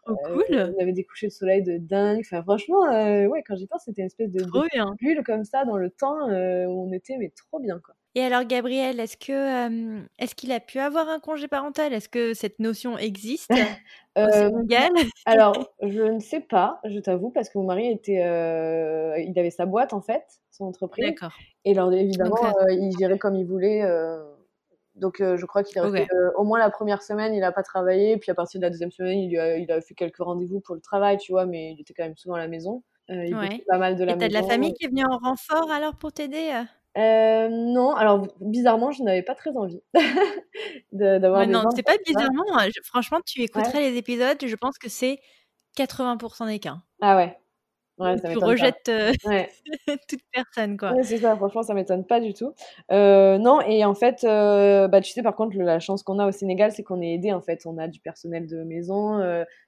[0.04, 0.74] trop euh, cool.
[0.76, 2.20] On avait des couchers de soleil de dingue.
[2.20, 5.78] Enfin, franchement, ouais, quand j'y pense, c'était une espèce de, de bulle comme ça dans
[5.78, 7.94] le temps où on était, mais trop bien, quoi.
[8.16, 11.92] Et alors, Gabriel, est-ce que est-ce qu'il a pu avoir un congé parental?
[11.92, 13.50] Est-ce que cette notion existe?
[14.16, 14.90] Au Sénégal
[15.26, 18.20] Alors, je ne sais pas, je t'avoue, parce que mon mari était,
[19.26, 21.06] il avait sa boîte en fait, son entreprise.
[21.06, 21.32] D'accord.
[21.64, 22.36] Et alors, évidemment,
[22.70, 23.82] il gérait comme il voulait.
[24.94, 26.06] Donc, je crois qu'il est resté
[26.36, 28.16] au moins la première semaine, il n'a pas travaillé.
[28.16, 30.76] Puis à partir de la deuxième semaine, il, a, il a fait quelques rendez-vous pour
[30.76, 32.84] le travail, tu vois, mais il était quand même souvent à la maison.
[33.08, 33.64] il ouais.
[33.66, 35.96] pas mal de la Et t'as de la famille qui est venue en renfort alors
[35.96, 36.52] pour t'aider
[36.96, 39.82] euh, non, alors bizarrement, je n'avais pas très envie
[40.92, 42.44] d'avoir Non, c'est pas bizarrement.
[42.56, 45.18] Hein, franchement, tu écouterais les épisodes, je pense que c'est
[45.76, 46.76] 80% des cas.
[47.00, 47.36] Ah ouais.
[47.96, 49.12] Ouais, ça tu rejettes euh,
[50.08, 50.92] toute personne, quoi.
[51.02, 52.52] C'est ça, franchement, ça m'étonne pas du tout.
[52.90, 56.32] Euh, non, et en fait, bah, tu sais, par contre, la chance qu'on a au
[56.32, 57.62] Sénégal, c'est qu'on est aidé, en fait.
[57.66, 59.18] On a du personnel de maison.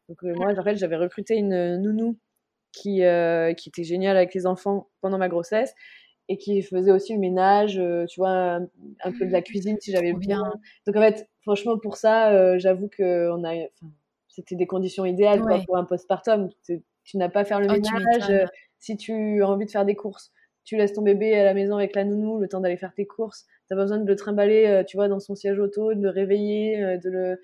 [0.08, 2.18] donc, moi, en fait, j'avais recruté une nounou
[2.72, 3.02] qui,
[3.56, 5.74] qui était géniale avec les enfants pendant ma grossesse
[6.28, 8.58] et qui faisait aussi le ménage, euh, tu vois,
[9.04, 10.42] un, peu de la cuisine si j'avais bien.
[10.86, 13.54] Donc en fait, franchement, pour ça, euh, j'avoue que on a,
[14.28, 16.50] c'était des conditions idéales quoi, pour un postpartum.
[16.64, 18.46] Tu n'as pas à faire le oh, ménage euh,
[18.78, 20.32] si tu as envie de faire des courses.
[20.64, 23.06] Tu laisses ton bébé à la maison avec la nounou le temps d'aller faire tes
[23.06, 23.46] courses.
[23.68, 26.98] Tu as besoin de le trimballer, tu vois, dans son siège auto, de le réveiller,
[26.98, 27.40] de le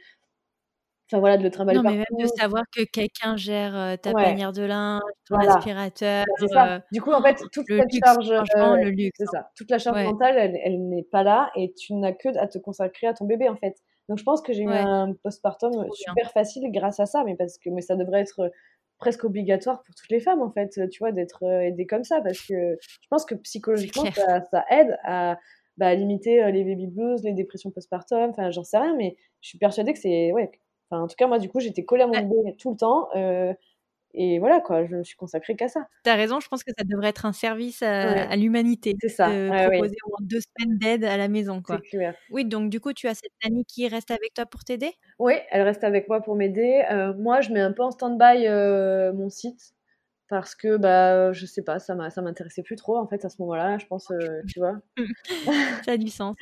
[1.13, 4.53] Enfin voilà, de le trimballer Non, mais même de savoir que quelqu'un gère ta panière
[4.53, 6.25] de linge, ton aspirateur.
[6.39, 6.83] C'est ça.
[6.91, 9.31] Du coup, en fait, toute la charge, le luxe, c'est hein.
[9.33, 9.51] ça.
[9.55, 13.07] Toute la charge mentale, elle, n'est pas là et tu n'as que à te consacrer
[13.07, 13.77] à ton bébé en fait.
[14.09, 17.59] Donc je pense que j'ai eu un postpartum super facile grâce à ça, mais parce
[17.59, 18.51] que mais ça devrait être
[18.99, 22.41] presque obligatoire pour toutes les femmes en fait, tu vois, d'être aidée comme ça parce
[22.41, 25.37] que je pense que psychologiquement ça, aide à
[25.77, 29.59] bah, limiter les baby blues, les dépressions postpartum, enfin j'en sais rien, mais je suis
[29.59, 30.51] persuadée que c'est ouais,
[31.01, 33.09] en tout cas, moi, du coup, j'étais collée à mon bébé tout le temps.
[33.17, 33.53] Euh,
[34.15, 35.87] et voilà, quoi, je me suis consacrée qu'à ça.
[36.05, 38.95] Tu as raison, je pense que ça devrait être un service à, l'humanité.
[39.01, 39.29] C'est ça.
[39.29, 41.63] De proposer deux semaines d'aide à la maison.
[41.63, 41.79] Quoi.
[41.79, 42.15] Clair.
[42.31, 44.93] Oui, donc du coup, tu as cette amie qui reste avec toi pour t'aider?
[45.19, 46.85] Oui, elle reste avec moi pour m'aider.
[46.91, 49.75] Euh, moi, je mets un peu en stand-by euh, mon site
[50.33, 53.37] parce que bah je sais pas ça ça m'intéressait plus trop en fait à ce
[53.43, 54.11] moment-là je pense
[54.49, 54.79] tu vois.
[55.85, 56.35] Ça a du sens.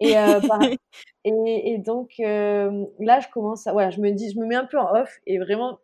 [0.00, 0.12] Et,
[1.24, 4.66] et, et, donc là je commence à voilà je me dis je me mets un
[4.66, 5.80] peu en off et vraiment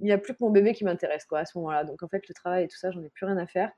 [0.00, 1.84] il n'y a plus que mon bébé qui m'intéresse quoi à ce moment-là.
[1.84, 3.70] Donc en fait le travail et tout ça j'en ai plus rien à faire.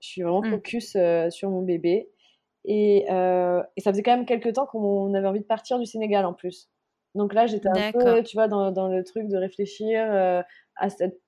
[0.00, 0.50] Je suis vraiment mmh.
[0.52, 0.96] focus
[1.28, 2.08] sur mon bébé.
[2.64, 6.24] Et, et, ça faisait quand même quelques temps qu'on avait envie de partir du Sénégal
[6.24, 6.70] en plus.
[7.14, 10.42] Donc là j'étais un peu tu vois dans, dans, le truc de réfléchir
[10.76, 11.20] à cette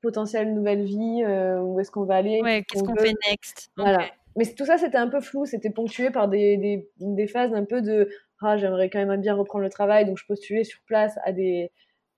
[0.00, 2.40] potentielle nouvelle vie, euh, où est-ce qu'on va aller.
[2.42, 3.70] Ouais, qu'est-ce qu'on fait next?
[3.76, 4.06] Voilà.
[4.36, 7.64] Mais tout ça, c'était un peu flou, c'était ponctué par des, des, des, phases un
[7.64, 8.08] peu de
[8.40, 11.72] ah, j'aimerais quand même bien reprendre le travail, donc je postulais sur place à des,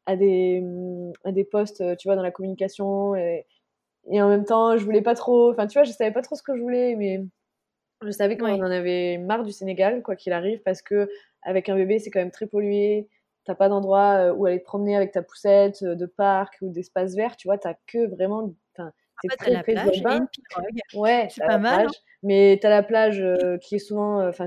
[0.04, 0.62] à des,
[1.24, 3.14] à des postes, tu vois, dans la communication.
[3.14, 3.46] Et,
[4.10, 6.36] et en même temps, je voulais pas trop, enfin, tu vois, je savais pas trop
[6.36, 7.24] ce que je voulais, mais
[8.04, 11.08] je savais qu'on en avait marre du Sénégal, quoi qu'il arrive, parce que
[11.42, 13.08] avec un bébé, c'est quand même très pollué
[13.44, 16.68] t'as pas d'endroit euh, où aller te promener avec ta poussette, euh, de parc ou
[16.68, 18.52] d'espace vert, tu vois, t'as que vraiment.
[19.22, 20.80] C'est très, la plage et une pirogue.
[20.94, 21.80] Ouais, c'est pas mal.
[21.80, 24.46] Plage, mais t'as la plage euh, qui est souvent, enfin,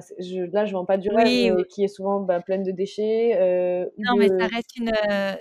[0.52, 3.38] là je vends pas du rêve, mais qui est souvent bah, pleine de déchets.
[4.00, 4.92] non, mais ça reste une,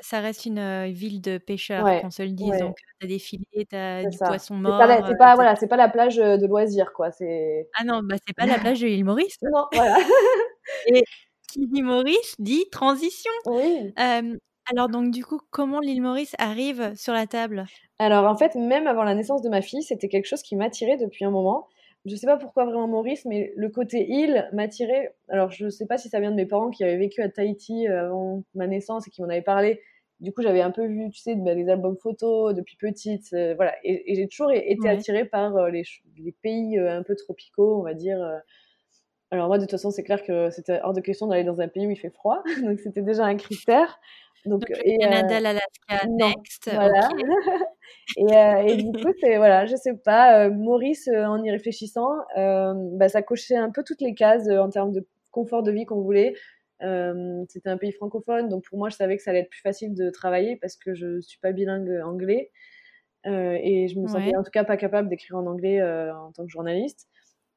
[0.03, 2.59] ça reste une ville de pêcheurs, qu'on se le dise.
[2.59, 4.83] Donc t'as des filets, t'as du poisson mort.
[5.07, 7.11] C'est pas, voilà, c'est pas la plage de loisirs, quoi.
[7.11, 7.71] C'est.
[7.79, 9.39] Ah non, bah c'est pas la plage de l'île Maurice.
[9.43, 9.97] non, voilà.
[10.89, 11.05] et,
[11.53, 13.31] qui dit Maurice dit transition.
[13.47, 13.93] Oui.
[14.71, 17.67] alors donc du coup, comment l'île Maurice arrive sur la table?
[17.99, 20.97] Alors en fait, même avant la naissance de ma fille, c'était quelque chose qui m'attirait
[20.97, 21.69] depuis un moment.
[22.07, 25.15] je sais pas pourquoi vraiment Maurice, mais le côté île m'attirait.
[25.29, 27.87] Alors, je sais pas si ça vient de mes parents qui avaient vécu à Tahiti
[27.87, 29.81] euh, avant ma naissance et qui m'en avaient parlé.
[30.21, 33.55] Du coup, j'avais un peu vu, tu sais, bah, des albums photos depuis petite, euh,
[33.57, 33.75] voilà.
[33.85, 35.83] Et, j'ai toujours été attirée par euh, les,
[36.17, 38.19] les, pays un peu tropicaux, on va dire.
[39.33, 41.67] Alors moi, de toute façon, c'est clair que c'était hors de question d'aller dans un
[41.67, 43.99] pays où il fait froid, donc c'était déjà un critère.
[44.45, 46.69] Donc, et, Canada, l'Alaska, next.
[46.71, 47.09] Voilà.
[48.19, 50.45] et, euh, et, du coup, c'est voilà, je sais pas.
[50.45, 54.69] Euh, Maurice, euh, en y réfléchissant, bah, ça cochait un peu toutes les cases en
[54.69, 56.35] termes de confort de vie qu'on voulait.
[57.49, 59.95] C'était un pays francophone, donc pour moi, je savais que ça allait être plus facile
[59.95, 62.51] de travailler parce que je suis pas bilingue anglais
[63.25, 66.51] et je me sentais en tout cas pas capable d'écrire en anglais en tant que
[66.51, 67.09] journaliste.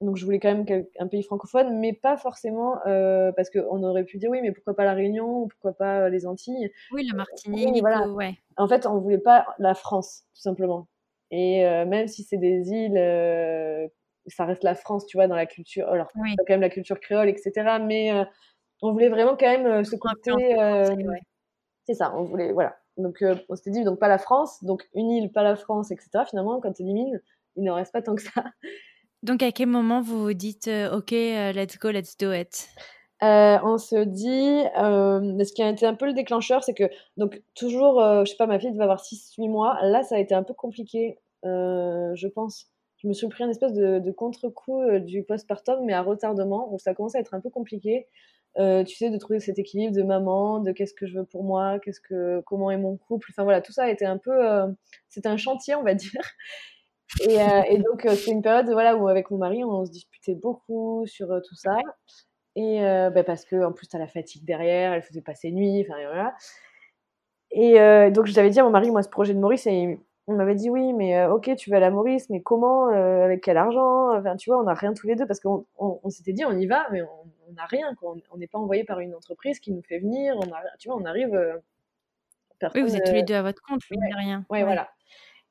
[0.01, 4.03] Donc je voulais quand même un pays francophone, mais pas forcément euh, parce qu'on aurait
[4.03, 6.71] pu dire oui, mais pourquoi pas la Réunion, ou pourquoi pas euh, les Antilles?
[6.91, 7.79] Oui, la Martinique.
[7.79, 8.07] voilà.
[8.09, 8.35] ouais.
[8.57, 10.87] En fait, on voulait pas la France, tout simplement.
[11.31, 13.89] Et euh, même si c'est des îles,
[14.27, 15.87] ça reste la France, tu vois, dans la culture.
[15.87, 16.35] Alors, oui.
[16.37, 17.77] quand même la culture créole, etc.
[17.81, 18.11] Mais
[18.81, 20.31] on voulait vraiment quand même ce côté.
[21.85, 22.77] C'est ça, on voulait, voilà.
[22.97, 26.25] Donc on s'était dit donc pas la France, donc une île, pas la France, etc.
[26.27, 27.21] Finalement, quand tu élimines,
[27.55, 28.43] il ne reste pas tant que ça.
[29.25, 32.69] Donc, à quel moment vous vous dites euh, OK, euh, let's go, let's do it?
[33.23, 36.83] Euh, on se dit, ce qui a été un peu le déclencheur, c'est que,
[37.17, 39.79] donc, toujours, je sais pas, ma fille va avoir 6-8 mois.
[39.81, 42.67] Là, ça a été un peu compliqué, je pense.
[42.97, 46.93] Je me suis pris un espèce de, contre-coup du postpartum, mais à retardement, où ça
[46.93, 48.07] commence à être un peu compliqué.
[48.57, 51.79] tu sais, de trouver cet équilibre de maman, de qu'est-ce que je veux pour moi,
[51.79, 53.29] qu'est-ce que, comment est mon couple.
[53.31, 54.37] Enfin voilà, tout ça a été un peu,
[55.09, 56.21] c'était un chantier, on va dire.
[57.21, 59.91] Et, euh, et donc, euh, c'est une période voilà, où, avec mon mari, on se
[59.91, 61.77] disputait beaucoup sur euh, tout ça.
[62.57, 62.79] Et
[63.13, 65.99] bah, parce que en plus, tu as la fatigue derrière, elle faisait passer nuit, enfin
[66.05, 66.33] voilà.
[67.51, 67.73] Et
[68.11, 70.55] donc, je t'avais dit à mon mari, moi, ce projet de Maurice, et on m'avait
[70.55, 74.37] dit oui, mais ok, tu vas à la Maurice, mais comment, avec quel argent Enfin,
[74.37, 76.65] tu vois, on n'a rien tous les deux parce qu'on on, s'était dit, on y
[76.65, 77.93] va, mais on n'a rien.
[78.01, 80.33] On n'est pas envoyé par une entreprise qui nous fait venir.
[80.37, 81.37] On a, tu vois, on arrive.
[82.73, 84.45] oui, vous êtes tous les deux à votre compte, oui, rien.
[84.49, 84.87] Ouais, voilà.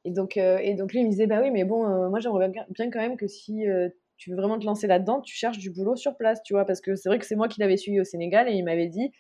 [0.05, 2.21] Et donc, euh, et donc lui, il me disait, bah oui, mais bon, euh, moi,
[2.21, 3.89] j'aimerais bien, quand même que si euh,
[4.19, 6.81] tu veux vraiment te lancer là-dedans, tu cherches du boulot sur place, tu vois, parce
[6.81, 9.11] que c'est vrai que c'est moi qui l'avais suivi au Sénégal et il m'avait dit,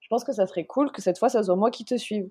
[0.00, 2.28] je pense que ça serait cool que cette fois, ça soit moi qui te suive.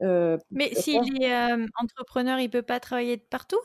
[0.00, 3.60] mais s'il est entrepreneur, il peut pas travailler de partout?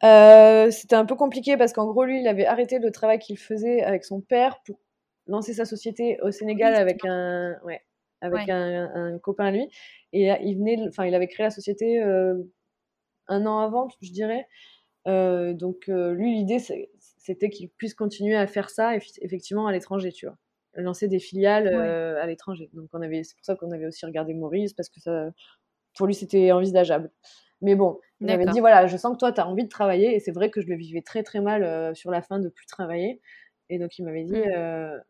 [0.00, 3.82] C'était un peu compliqué parce qu'en gros, lui, il avait arrêté le travail qu'il faisait
[3.82, 4.78] avec son père pour
[5.26, 7.80] lancer sa société au Sénégal avec un, ouais,
[8.20, 9.68] avec Un, un, copain à lui.
[10.12, 12.00] Et il venait, enfin, il avait créé la société
[13.28, 14.46] un an avant, je dirais.
[15.06, 16.58] Euh, donc euh, lui, l'idée,
[17.18, 20.36] c'était qu'il puisse continuer à faire ça effectivement à l'étranger, tu vois,
[20.74, 22.70] lancer des filiales euh, à l'étranger.
[22.72, 25.30] Donc on avait, c'est pour ça qu'on avait aussi regardé Maurice parce que ça,
[25.96, 27.10] pour lui, c'était envisageable.
[27.60, 30.14] Mais bon, il m'avait dit voilà, je sens que toi, tu as envie de travailler
[30.14, 32.66] et c'est vrai que je le vivais très très mal sur la fin de plus
[32.66, 33.20] travailler.
[33.70, 35.02] Et donc il m'avait dit mmh.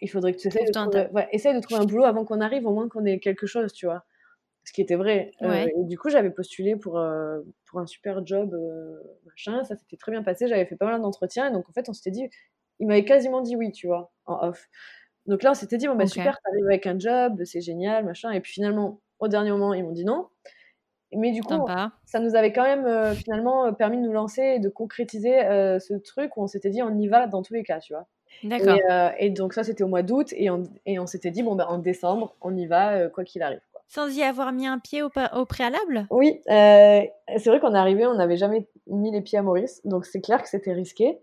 [0.00, 2.72] il faudrait que tu essayes de, trouver, de trouver un boulot avant qu'on arrive, au
[2.72, 4.04] moins qu'on ait quelque chose, tu vois
[4.64, 5.32] ce qui était vrai.
[5.42, 8.96] Euh, et du coup, j'avais postulé pour, euh, pour un super job, euh,
[9.26, 11.88] machin, ça s'était très bien passé, j'avais fait pas mal d'entretiens, et donc en fait,
[11.88, 12.28] on s'était dit,
[12.78, 14.68] il m'avait quasiment dit oui, tu vois, en off.
[15.26, 18.30] Donc là, on s'était dit, bon, bah super, t'arrives avec un job, c'est génial, machin,
[18.30, 20.28] et puis finalement, au dernier moment, ils m'ont dit non.
[21.14, 21.54] Mais du coup,
[22.06, 25.40] ça nous avait quand même finalement permis de nous lancer et de concrétiser
[25.78, 28.06] ce truc où on s'était dit, on y va dans tous les cas, tu vois.
[28.42, 28.78] D'accord.
[29.18, 31.66] Et, donc ça, c'était au mois d'août, et on, et on s'était dit, bon, bah,
[31.68, 33.60] en décembre, on y va, quoi qu'il arrive.
[33.94, 36.06] Sans y avoir mis un pied au, au préalable?
[36.08, 37.02] Oui, euh,
[37.36, 40.22] c'est vrai qu'on est arrivé, on n'avait jamais mis les pieds à Maurice, donc c'est
[40.22, 41.18] clair que c'était risqué.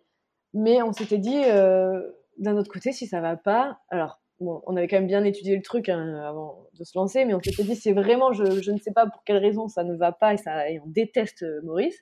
[0.54, 2.00] Mais on s'était dit, euh,
[2.38, 5.56] d'un autre côté, si ça va pas, alors bon, on avait quand même bien étudié
[5.56, 8.72] le truc hein, avant de se lancer, mais on s'était dit, c'est vraiment, je, je,
[8.72, 11.42] ne sais pas pour quelle raison ça ne va pas et, ça, et on déteste
[11.42, 11.98] euh, Maurice,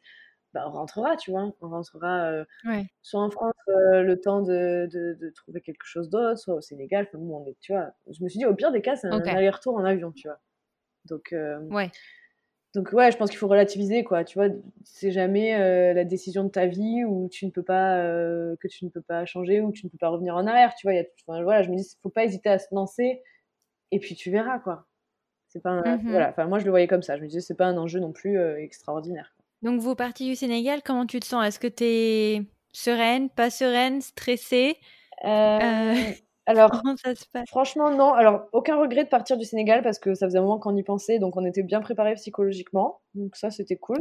[0.54, 2.44] bah, on rentrera, tu vois, on rentrera
[3.04, 7.08] soit en France le temps de, de, trouver quelque chose d'autre, soit au Sénégal.
[7.08, 9.08] Enfin, bon, on est, tu vois, je me suis dit, au pire des cas, c'est
[9.08, 10.40] un aller-retour en avion, tu vois.
[11.08, 11.90] Donc, euh, ouais.
[12.76, 14.24] Donc ouais, je pense qu'il faut relativiser quoi.
[14.24, 14.50] Tu vois,
[14.84, 18.68] c'est jamais euh, la décision de ta vie où tu ne peux pas euh, que
[18.68, 20.76] tu ne peux pas changer ou tu ne peux pas revenir en arrière.
[20.76, 23.24] Tu vois, y a, voilà, je me dis, faut pas hésiter à se lancer
[23.92, 24.86] et puis tu verras quoi.
[25.48, 26.30] C'est pas mmh voilà.
[26.30, 27.18] Enfin moi je le voyais comme ça.
[27.18, 29.34] Je me disais c'est pas un enjeu non plus extraordinaire.
[29.64, 31.48] Donc vous partiez du Sénégal, comment tu te sens?
[31.48, 32.42] Est-ce que tu es
[32.74, 34.78] sereine, pas sereine, stressée?
[36.48, 36.72] Alors,
[37.04, 37.48] ça se passe?
[37.48, 38.14] franchement, non.
[38.14, 40.84] Alors, aucun regret de partir du Sénégal parce que ça faisait un moment qu'on y
[40.84, 43.02] pensait, donc on était bien préparé psychologiquement.
[43.16, 44.00] Donc ça, c'était cool.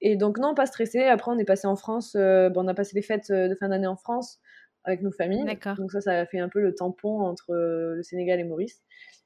[0.00, 1.02] Et donc non, pas stressé.
[1.02, 2.14] Après, on est passé en France.
[2.14, 4.38] Euh, on a passé les fêtes euh, de fin d'année en France
[4.84, 5.44] avec nos familles.
[5.76, 8.82] Donc ça, ça a fait un peu le tampon entre euh, le Sénégal et Maurice.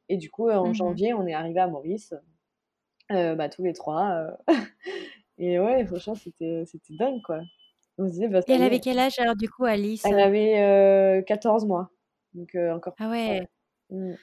[0.08, 2.14] Et du coup, en mmh janvier, on est arrivé à Maurice,
[3.10, 4.26] bah, tous les trois.
[5.38, 7.40] et ouais, franchement, c'était dingue, quoi.
[7.96, 10.04] On se disait, bah, Et elle avait quel âge alors du coup, Alice?
[10.04, 11.90] Elle avait 14 mois.
[12.34, 12.94] Donc encore.
[12.98, 13.46] Ah ouais.
[13.90, 14.14] Mmh.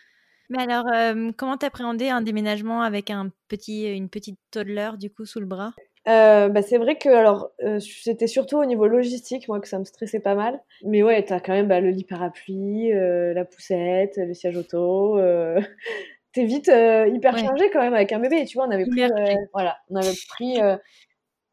[0.50, 0.86] Mais alors,
[1.38, 5.74] comment t'appréhendais un déménagement avec un petit, une petite toddler du coup sous le bras?
[6.06, 10.20] Bah, c'est vrai que alors c'était surtout au niveau logistique moi que ça me stressait
[10.20, 14.58] pas mal mais ouais t'as quand même bah, le lit parapluie la poussette le siège
[14.58, 15.20] auto
[16.34, 19.04] t'es vite hyper chargé quand même avec un bébé tu vois on avait pris
[19.54, 20.60] voilà on avait pris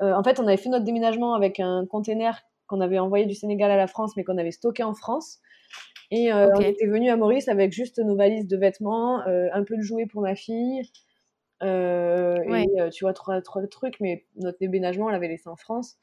[0.00, 3.70] en fait on avait fait notre déménagement avec un container qu'on avait envoyé du Sénégal
[3.70, 5.40] à la France mais qu'on avait stocké en France
[6.10, 9.62] et euh, on était venu à Maurice avec juste nos valises de vêtements, euh, un
[9.62, 10.82] peu de jouets pour ma fille.
[11.62, 15.96] Euh, et tu vois, trois, trois trucs, mais notre déménagement, on l'avait laissé en France.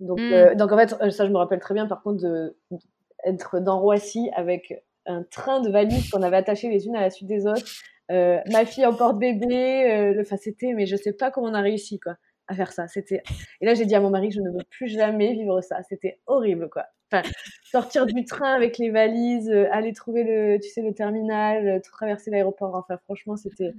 [0.00, 0.20] Donc,
[0.56, 2.52] donc en fait, ça, je me rappelle très bien, par contre,
[3.24, 7.10] d'être dans Roissy avec un train de valises qu'on avait attachées les unes à la
[7.10, 7.64] suite des autres.
[8.10, 12.16] ma fille en porte-bébé, enfin, c'était, mais je sais pas comment on a réussi, quoi
[12.48, 12.88] à faire ça.
[12.88, 13.22] C'était
[13.60, 15.82] et là j'ai dit à mon mari je ne veux plus jamais vivre ça.
[15.88, 16.86] C'était horrible quoi.
[17.12, 17.28] Enfin,
[17.70, 21.80] sortir du train avec les valises, euh, aller trouver le tu sais le terminal, euh,
[21.80, 22.74] traverser l'aéroport.
[22.74, 23.72] Enfin franchement c'était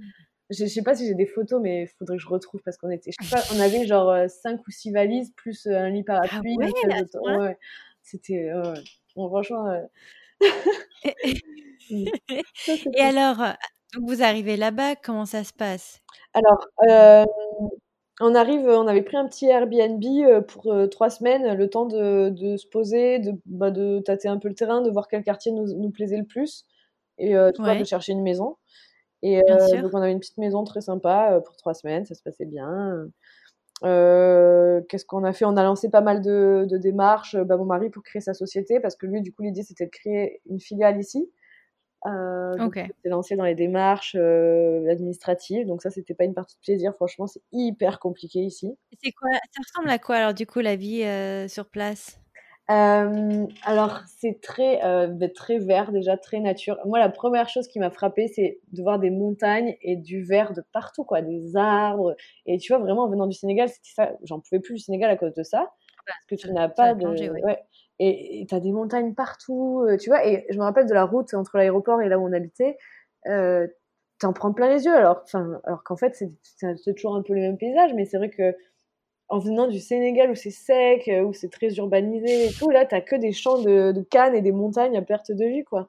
[0.50, 2.90] je, sais pas si j'ai des photos mais il faudrait que je retrouve parce qu'on
[2.90, 6.04] était je sais pas, on avait genre euh, cinq ou six valises plus un lit
[6.04, 6.56] parapluie.
[6.62, 7.58] Ah ouais,
[8.02, 8.50] C'était
[9.14, 9.66] bon, franchement
[12.94, 13.42] Et alors
[13.96, 16.02] vous arrivez là-bas, comment ça se passe?
[16.34, 16.68] Alors,
[18.20, 21.86] on arrive, on avait pris un petit Airbnb euh, pour euh, trois semaines, le temps
[21.86, 25.52] de, se poser, de, bah, de tâter un peu le terrain, de voir quel quartier
[25.52, 26.66] nous, plaisait le plus
[27.18, 28.56] et euh, de chercher une maison.
[29.22, 29.40] Et
[29.82, 33.08] donc on avait une petite maison très sympa pour trois semaines, ça se passait bien.
[33.82, 35.44] Qu'est-ce qu'on a fait?
[35.44, 37.36] On a lancé pas mal de, démarches.
[37.36, 39.90] Bah, mon mari pour créer sa société parce que lui, du coup, l'idée c'était de
[39.90, 41.28] créer une filiale ici.
[42.06, 42.56] Euh,
[43.04, 46.94] lancé dans les démarches euh, administratives, donc ça c'était pas une partie de plaisir.
[46.94, 48.78] Franchement, c'est hyper compliqué ici.
[49.02, 52.20] C'est quoi Ça ressemble à quoi alors du coup la vie euh, sur place?
[52.70, 54.78] Euh, Alors c'est très
[55.08, 56.78] bah, très vert déjà, très nature.
[56.84, 60.52] Moi la première chose qui m'a frappé c'est de voir des montagnes et du vert
[60.52, 62.14] de partout quoi, des arbres.
[62.46, 64.12] Et tu vois vraiment en venant du Sénégal, c'était ça.
[64.22, 65.72] J'en pouvais plus du Sénégal à cause de ça,
[66.06, 67.64] parce que tu n'as pas de ouais
[68.00, 70.26] et tu as des montagnes partout, euh, tu vois.
[70.26, 72.78] Et je me rappelle de la route entre l'aéroport et là où on habitait,
[73.26, 73.66] euh,
[74.22, 74.94] en prends plein les yeux.
[74.94, 78.30] Alors, enfin, alors qu'en fait, c'est toujours un peu les mêmes paysages, mais c'est vrai
[78.30, 78.54] que
[79.30, 82.86] en venant du Sénégal où c'est sec, euh, où c'est très urbanisé et tout, là,
[82.86, 85.88] t'as que des champs de, de, cannes et des montagnes à perte de vue, quoi.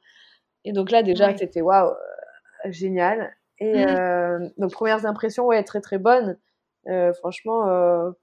[0.65, 3.33] Et donc là, déjà, c'était waouh, euh, génial.
[3.59, 4.51] Et mmh.
[4.57, 6.37] donc, premières impressions, ouais, très très bonnes.
[7.15, 8.13] franchement,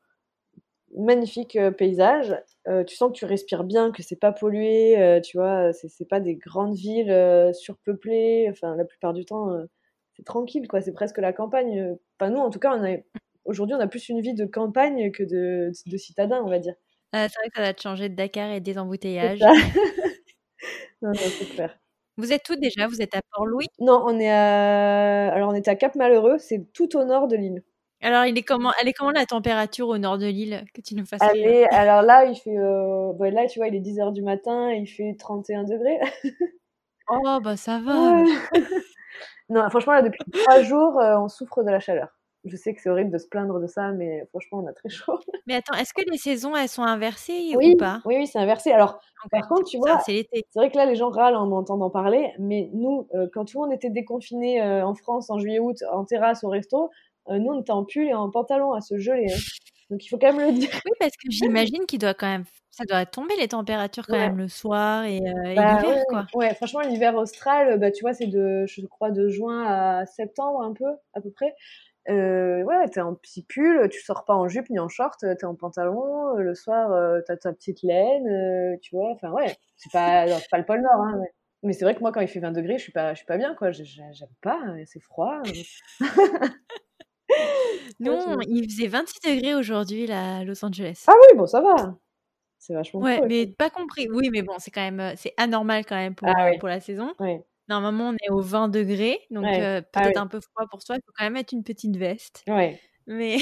[0.96, 2.36] magnifique paysage.
[2.86, 6.36] tu sens que tu respires bien, que c'est pas pollué, tu vois, c'est pas des
[6.36, 8.48] grandes villes surpeuplées.
[8.50, 9.50] Enfin, la plupart du temps,
[10.16, 10.80] c'est tranquille, quoi.
[10.80, 11.96] C'est presque la campagne.
[12.18, 12.78] Enfin, nous, en tout cas,
[13.44, 16.74] aujourd'hui, on a plus une vie de campagne que de, de citadin, on va dire.
[17.12, 19.40] Ah, c'est vrai que ça va te changer de Dakar et des embouteillages.
[21.02, 21.78] non, c'est clair.
[22.18, 22.86] Vous êtes où déjà?
[22.88, 23.66] Vous êtes à Port-Louis?
[23.78, 25.32] Non, on est à...
[25.32, 27.62] Alors, on est à Cap-Malheureux, c'est tout au nord de l'île.
[28.06, 30.94] Alors, il est comment, elle est comment la température au nord de l'île que tu
[30.94, 32.56] nous fasses Allez, Alors là, il fait.
[32.56, 35.98] Euh, bah, là, tu vois, il est 10h du matin, il fait 31 degrés.
[37.10, 38.22] oh, bah ça va.
[39.48, 42.16] non, franchement, là, depuis trois jours, euh, on souffre de la chaleur.
[42.44, 44.88] Je sais que c'est horrible de se plaindre de ça, mais franchement, on a très
[44.88, 45.18] chaud.
[45.48, 48.02] Mais attends, est-ce que les saisons, elles sont inversées oui, ou pas?
[48.04, 48.70] Oui, oui, c'est inversé.
[48.70, 49.00] Alors,
[49.32, 52.70] par contre, tu vois, c'est vrai que là, les gens râlent en m'entendant parler, mais
[52.72, 56.50] nous, euh, quand tout le monde était déconfiné en France en juillet-août, en terrasse, au
[56.50, 56.90] resto,
[57.28, 59.26] nous, on était en pull et en pantalon à se geler.
[59.32, 59.38] Hein.
[59.90, 60.70] Donc il faut quand même le dire.
[60.84, 64.36] Oui, parce que j'imagine qu'il doit quand même, ça doit tomber les températures quand même
[64.36, 66.26] le soir et, euh, bah l'hiver, quoi.
[66.34, 70.62] Ouais, franchement, l'hiver austral, bah, tu vois, c'est de, je crois, de juin à septembre
[70.62, 71.54] un peu, à peu près.
[72.08, 75.44] Euh, ouais, t'es en petit pull, tu sors pas en jupe ni en short, t'es
[75.44, 76.34] en pantalon.
[76.36, 79.10] Le soir, euh, t'as ta petite laine, tu vois.
[79.12, 81.20] Enfin, ouais, c'est pas, pas le pôle Nord, hein,
[81.62, 83.26] Mais c'est vrai que moi, quand il fait 20 degrés, je suis pas, je suis
[83.26, 83.70] pas bien, quoi.
[83.70, 85.42] J'aime pas, c'est froid.
[88.00, 91.04] Non, il faisait 26 degrés aujourd'hui à Los Angeles.
[91.06, 91.96] Ah oui, bon, ça va.
[92.58, 94.08] C'est vachement Ouais, mais pas compris.
[94.10, 97.14] Oui, mais bon, c'est quand même, c'est anormal quand même pour, ah pour la saison.
[97.68, 100.96] Normalement, on est aux 20 degrés, donc ah peut-être un peu froid pour toi.
[100.96, 102.42] Il faut quand même mettre une petite veste.
[102.46, 102.80] Ouais.
[103.06, 103.38] Mais.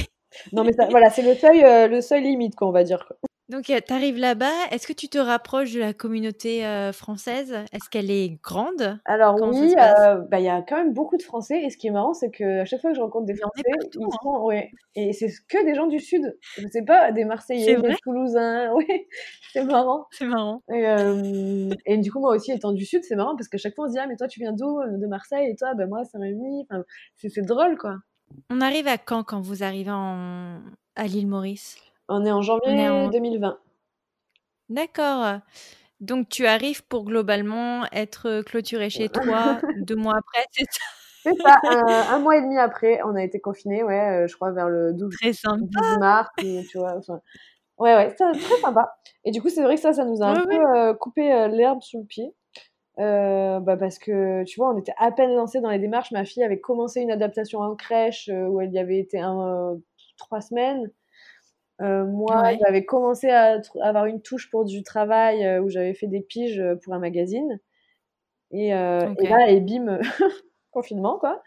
[0.53, 3.13] non, mais voilà, c'est le seuil, le seuil limite, quoi, on va dire.
[3.51, 4.53] Donc, tu arrives là-bas.
[4.71, 7.53] Est-ce que tu te rapproches de la communauté française?
[7.73, 8.99] Est-ce qu'elle est grande?
[9.05, 11.63] Alors oui, bah, il y a quand même beaucoup de Français.
[11.63, 14.03] Et ce qui est marrant, c'est qu'à chaque fois que je rencontre des Français, ils
[14.03, 14.09] hein.
[14.23, 16.39] sont, ouais, et c'est que des gens du Sud.
[16.57, 18.73] Je sais pas, des Marseillais, des Toulousains.
[18.75, 18.87] Oui,
[19.53, 20.07] c'est marrant.
[20.11, 20.63] C'est marrant.
[20.73, 20.85] Et,
[21.87, 23.89] et, du coup, moi aussi, étant du Sud, c'est marrant parce qu'à chaque fois, on
[23.89, 26.67] se dit ah mais toi, tu viens d'où De Marseille et toi, ben moi, Saint-Rémy.
[26.71, 26.83] Enfin,
[27.17, 27.97] c'est drôle, quoi.
[28.51, 30.61] On arrive à quand quand vous arrivez en...
[30.97, 31.77] à l'île Maurice?
[32.09, 33.59] On est en janvier 2020.
[34.69, 35.39] D'accord.
[36.01, 40.85] Donc tu arrives pour globalement être clôturé chez toi deux mois après, c'est ça?
[41.23, 41.57] C'est ça,
[42.11, 45.15] un, mois et demi après, on a été confinés, ouais, je crois vers le 12,
[45.19, 45.57] très sympa.
[45.59, 47.01] 12 mars, tu vois.
[47.79, 48.95] Ouais, ouais, c'est très sympa.
[49.25, 52.01] Et du coup, c'est vrai que ça, ça nous a un peu coupé l'herbe sous
[52.01, 52.35] le pied.
[53.01, 56.13] Euh, bah parce que tu vois, on était à peine lancé dans les démarches.
[56.13, 59.77] Ma fille avait commencé une adaptation en crèche euh, où elle y avait été un,
[60.17, 60.91] trois semaines.
[61.83, 66.21] Euh, moi, j'avais commencé à, avoir une touche pour du travail où j'avais fait des
[66.21, 67.61] piges pour un magazine.
[68.51, 69.99] Et, et là, et bim,
[70.71, 71.43] confinement, quoi.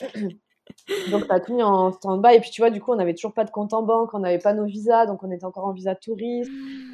[1.10, 2.34] donc, ça a tout mis en stand-by.
[2.34, 4.20] Et puis, tu vois, du coup, on n'avait toujours pas de compte en banque, on
[4.20, 6.50] n'avait pas nos visas, donc on était encore en visa touriste.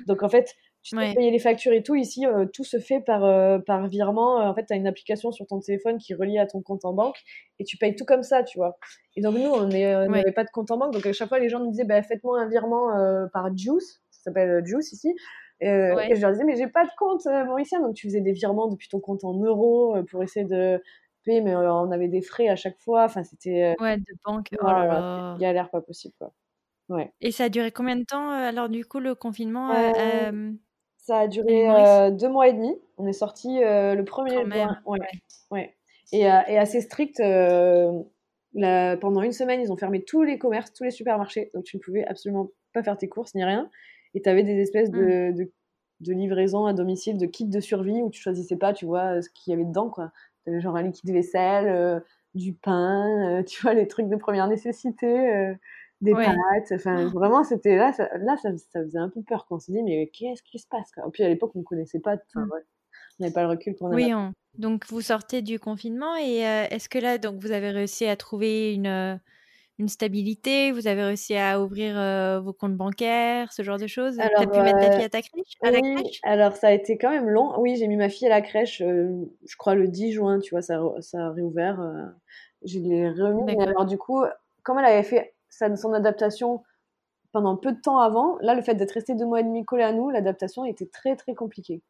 [0.06, 1.94] Donc, en fait, tu dois payer les factures et tout.
[1.94, 4.38] Ici, euh, tout se fait par, euh, par virement.
[4.38, 6.92] En fait, tu as une application sur ton téléphone qui relie à ton compte en
[6.92, 7.16] banque
[7.58, 8.76] et tu payes tout comme ça, tu vois.
[9.16, 10.92] Et donc, nous, on euh, n'avait pas de compte en banque.
[10.92, 12.88] Donc, à chaque fois, les gens nous disaient bah, Faites-moi un virement
[13.32, 14.02] par Juice.
[14.10, 15.14] Ça s'appelle Juice ici.
[15.60, 17.80] Et je leur disais Mais j'ai pas de compte mauricien.
[17.80, 20.82] Donc, tu faisais des virements depuis ton compte en euros pour essayer de
[21.24, 21.42] payer.
[21.42, 23.04] Mais on avait des frais à chaque fois.
[23.04, 23.76] Enfin, c'était.
[23.78, 24.48] ouais, de banque.
[24.60, 26.32] Oh galère pas possible, quoi.
[26.88, 27.12] Ouais.
[27.20, 29.70] Et ça a duré combien de temps alors du coup le confinement
[31.02, 32.74] ça a duré euh, deux mois et demi.
[32.96, 34.78] On est sorti euh, le premier juin.
[34.86, 34.98] Ouais,
[35.50, 35.74] ouais.
[36.12, 37.18] Et, euh, et, assez strict.
[38.54, 41.50] Pendant une semaine, ils ont fermé tous les commerces, tous les supermarchés.
[41.54, 43.68] Donc tu ne pouvais absolument pas faire tes courses ni rien.
[44.14, 45.34] Et tu avais des espèces de, mmh.
[45.34, 45.52] de,
[46.00, 49.28] de livraisons à domicile, de kits de survie où tu choisissais pas, tu vois, ce
[49.30, 49.90] qu'il y avait dedans.
[49.90, 50.12] quoi.
[50.44, 52.00] Tu avais genre un liquide vaisselle,
[52.34, 55.56] du pain, tu vois, les trucs de première nécessité
[56.02, 56.72] des pâtes.
[56.72, 57.10] Enfin, oh.
[57.10, 58.50] vraiment, c'était là, ça, là, ça,
[58.82, 59.46] faisait un peu peur.
[59.48, 61.04] Quand on s'est dit, mais qu'est-ce qui se passe quoi?
[61.06, 62.16] Et puis à l'époque, on ne connaissait pas.
[62.34, 62.50] Enfin, mmh.
[62.52, 64.12] on n'avait pas le recul qu'on Oui,
[64.58, 68.16] donc vous sortez du confinement et euh, est-ce que là, donc vous avez réussi à
[68.16, 69.16] trouver une, euh,
[69.78, 70.72] une stabilité?
[70.72, 74.16] Vous avez réussi à ouvrir euh, vos comptes bancaires, ce genre de choses?
[74.16, 76.20] Tu as pu mettre ta fille à ta crèche, à la crèche?
[76.22, 77.58] Alors ça a été quand même long.
[77.58, 80.62] Oui, j'ai mis ma fille à la crèche, je crois le 10 juin, tu vois,
[80.62, 81.80] ça, ça a réouvert.
[82.66, 83.58] je l'ai remis.
[83.62, 84.22] Alors du coup,
[84.62, 86.62] comme elle avait fait son adaptation
[87.32, 88.38] pendant peu de temps avant.
[88.40, 91.16] Là, le fait d'être resté deux mois et demi collé à nous, l'adaptation était très
[91.16, 91.82] très compliquée.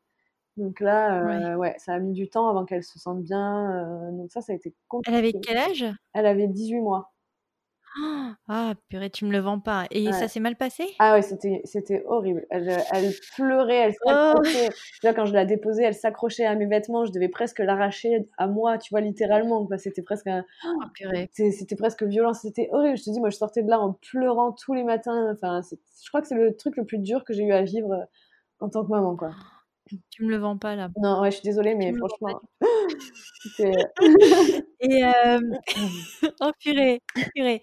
[0.56, 1.74] Donc là, euh, ouais.
[1.78, 3.70] ça a mis du temps avant qu'elle se sente bien.
[3.70, 5.16] Euh, donc ça, ça a été compliqué.
[5.16, 5.86] Elle avait quel âge?
[6.12, 7.12] Elle avait 18 mois.
[8.48, 9.86] Ah, purée, tu me le vends pas.
[9.90, 10.84] Et ça s'est mal passé?
[10.98, 12.46] Ah ouais, c'était, horrible.
[12.50, 14.08] Elle, elle pleurait, elle oh.
[14.08, 14.68] s'accrochait.
[15.04, 17.04] Oh quand je la déposais, elle s'accrochait à mes vêtements.
[17.04, 19.66] Je devais presque l'arracher à moi, tu vois, littéralement.
[19.78, 20.82] C'était presque oh,
[21.32, 22.32] C'était presque violent.
[22.32, 22.96] C'était horrible.
[22.96, 25.32] Je te dis, moi, je sortais de là en pleurant tous les matins.
[25.32, 27.92] Enfin, je crois que c'est le truc le plus dur que j'ai eu à vivre
[27.92, 28.04] euh,
[28.60, 29.30] en tant que maman, quoi.
[30.10, 30.88] Tu me le vends pas là.
[30.96, 32.40] Non, ouais, je suis désolée, mais franchement.
[34.80, 35.40] et euh...
[36.40, 37.00] oh purée,
[37.34, 37.60] purée.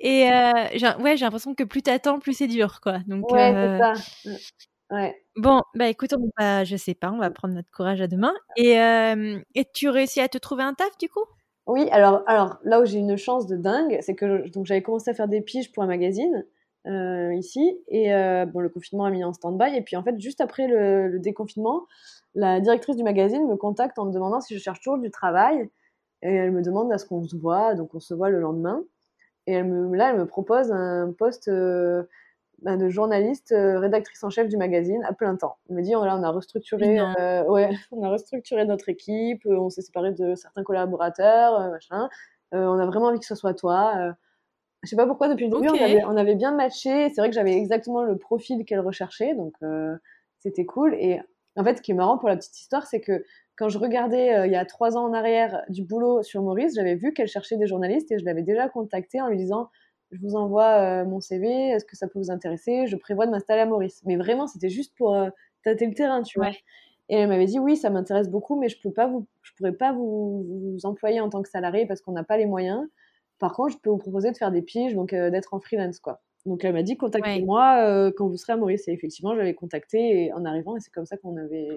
[0.00, 2.98] Et euh, j'ai, ouais, j'ai l'impression que plus t'attends, plus c'est dur, quoi.
[3.06, 3.92] Donc, ouais, c'est euh, ça.
[4.24, 5.22] Mmh, ouais.
[5.36, 8.32] Bon, bah écoute, on va, je sais pas, on va prendre notre courage à demain.
[8.56, 11.24] Et, euh, et tu réussis à te trouver un taf du coup?
[11.66, 15.10] Oui, alors, alors là où j'ai une chance de dingue, c'est que donc j'avais commencé
[15.10, 16.46] à faire des piges pour un magazine.
[16.88, 17.78] Euh, ici.
[17.88, 19.76] Et euh, bon, le confinement a mis en stand-by.
[19.76, 21.86] Et puis en fait, juste après le, déconfinement,
[22.34, 25.68] la directrice du magazine me contacte en me demandant si je cherche toujours du travail.
[26.22, 27.74] Et elle me demande à ce qu'on se voit.
[27.74, 28.82] Donc on se voit le lendemain.
[29.46, 32.04] Et elle me, là, elle me propose un poste euh,
[32.62, 35.56] bah, de journaliste, rédactrice en chef du magazine à plein temps.
[35.68, 37.00] Elle me dit, oh, là, on a restructuré,
[37.48, 42.08] ouais, on a restructuré notre équipe, on s'est séparé de certains collaborateurs, machin.
[42.52, 44.14] on a vraiment envie que ce soit toi.
[44.82, 45.68] Je sais pas pourquoi depuis le début
[46.06, 47.08] on, avait, bien matché.
[47.08, 49.96] C'est vrai que j'avais exactement le profil qu'elle recherchait, donc euh,
[50.38, 50.94] c'était cool.
[50.94, 51.20] Et
[51.56, 53.24] en fait, ce qui est marrant pour la petite histoire, c'est que
[53.56, 56.74] quand je regardais euh, il y a trois ans en arrière du boulot sur Maurice,
[56.76, 59.68] j'avais vu qu'elle cherchait des journalistes et je l'avais déjà contactée en lui disant
[60.12, 62.86] je vous envoie euh, mon CV, est-ce que ça peut vous intéresser?
[62.86, 64.00] Je prévois de m'installer à Maurice.
[64.06, 65.16] Mais vraiment, c'était juste pour
[65.64, 66.50] tâter le terrain, tu vois.
[67.10, 69.72] Et elle m'avait dit oui, ça m'intéresse beaucoup, mais je peux pas vous, je pourrais
[69.72, 72.86] pas vous, vous employer en tant que salarié parce qu'on n'a pas les moyens.
[73.38, 76.00] Par contre, je peux vous proposer de faire des piges, donc euh, d'être en freelance,
[76.00, 76.20] quoi.
[76.46, 78.88] Donc elle m'a dit contactez-moi euh, quand vous serez à Maurice.
[78.88, 81.68] Et effectivement, je l'avais contacté en arrivant, et c'est comme ça qu'on avait.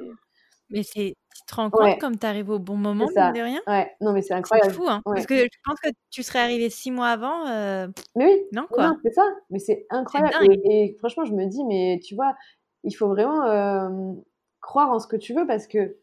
[0.70, 3.32] Mais c'est, tu te rends compte comme tu arrives au bon moment, ça.
[3.32, 3.59] de rien?
[3.68, 4.72] Ouais, non, mais c'est incroyable.
[4.72, 5.01] C'est fou, hein.
[5.03, 7.45] Parce que je pense que tu serais arrivé six mois avant.
[7.47, 8.43] Euh, mais oui.
[8.53, 8.95] Non, quoi.
[9.03, 9.26] c'est ça.
[9.49, 10.55] Mais c'est incroyable.
[10.64, 12.36] Et, franchement, je me dis, mais tu vois,
[12.84, 14.16] il faut vraiment
[14.62, 15.97] croire en ce que tu veux parce que,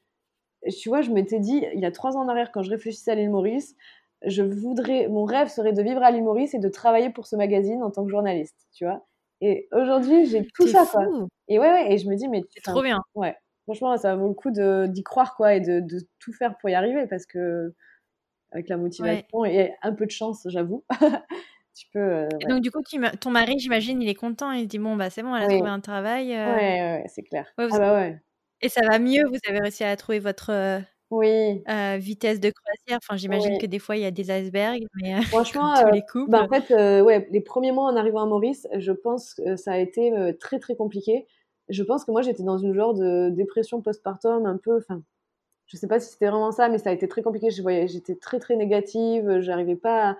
[0.79, 3.13] tu vois, je m'étais dit, il y a trois ans en arrière, quand je réfléchissais
[3.13, 3.75] à l'île Maurice,
[4.25, 7.37] je voudrais, mon rêve serait de vivre à l'île Maurice et de travailler pour ce
[7.37, 9.07] magazine en tant que journaliste, tu vois.
[9.41, 11.07] Et aujourd'hui, j'ai tout ça, quoi.
[11.47, 13.03] Et ouais, ouais, et je me dis, mais c'est trop bien.
[13.14, 16.69] Ouais, franchement, ça vaut le coup d'y croire, quoi, et de, de, tout faire pour
[16.69, 17.73] y arriver, parce que
[18.51, 20.85] avec la motivation et un peu de chance, j'avoue,
[21.75, 22.27] tu peux.
[22.49, 22.81] donc, du coup,
[23.21, 24.51] ton mari, j'imagine, il est content.
[24.51, 26.31] Il dit Bon, bah, c'est bon, elle a trouvé un travail.
[26.31, 27.47] Ouais, ouais, c'est clair.
[27.57, 28.21] ah, bah ouais.
[28.61, 31.63] Et ça va mieux, vous avez réussi à trouver votre oui.
[31.99, 32.99] vitesse de croisière.
[33.03, 36.49] Enfin, j'imagine que des fois, il y a des icebergs, mais franchement, les bah, en
[36.49, 40.13] fait, ouais, les premiers mois en arrivant à Maurice, je pense que ça a été
[40.41, 41.27] très, très compliqué.
[41.69, 45.03] Je pense que moi, j'étais dans une genre de dépression postpartum un peu, enfin,
[45.69, 47.51] je sais pas si c'était vraiment ça, mais ça a été très compliqué.
[47.51, 49.41] Je voyais, j'étais très, très négative.
[49.41, 50.17] J'arrivais pas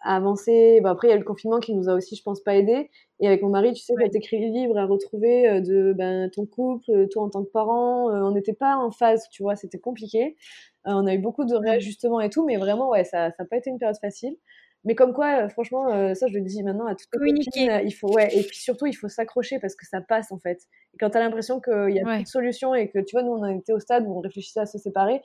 [0.00, 0.80] à, avancer.
[0.82, 2.90] Bah, après, il y a le confinement qui nous a aussi, je pense, pas aidé.
[3.20, 4.04] Et avec mon mari, tu sais, ouais.
[4.04, 8.10] cet équilibre à retrouver euh, de ben, ton couple, euh, toi en tant que parent,
[8.10, 10.36] euh, on n'était pas en phase, tu vois, c'était compliqué.
[10.84, 13.70] on a eu beaucoup de réajustements et tout, mais vraiment, ouais, ça n'a pas été
[13.70, 14.36] une période facile.
[14.84, 18.08] Mais comme quoi, franchement, ça, je le dis maintenant à toutes les copines, il faut,
[18.12, 20.60] ouais, et puis surtout, il faut s'accrocher parce que ça passe, en fait.
[20.94, 23.24] Et quand tu as l'impression qu'il y a plus de solution et que, tu vois,
[23.24, 25.22] nous, on a été au stade où on réfléchissait à se séparer,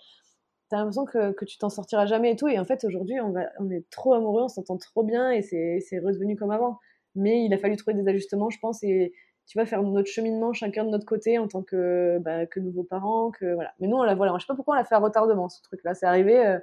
[0.70, 2.48] tu as l'impression que, que tu t'en sortiras jamais et tout.
[2.48, 5.44] Et en fait, aujourd'hui, on, va, on est trop amoureux, on s'entend trop bien et
[5.44, 6.80] c'est redevenu comme avant
[7.16, 9.14] mais il a fallu trouver des ajustements, je pense, et
[9.48, 12.84] tu vas faire notre cheminement chacun de notre côté en tant que, bah, que nouveaux
[12.84, 13.74] parents, que voilà.
[13.80, 15.62] Mais nous, on l'a voilà, je sais pas pourquoi on l'a fait à retardement ce
[15.64, 15.94] truc-là.
[15.94, 16.60] C'est arrivé euh,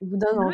[0.00, 0.50] au bout d'un an.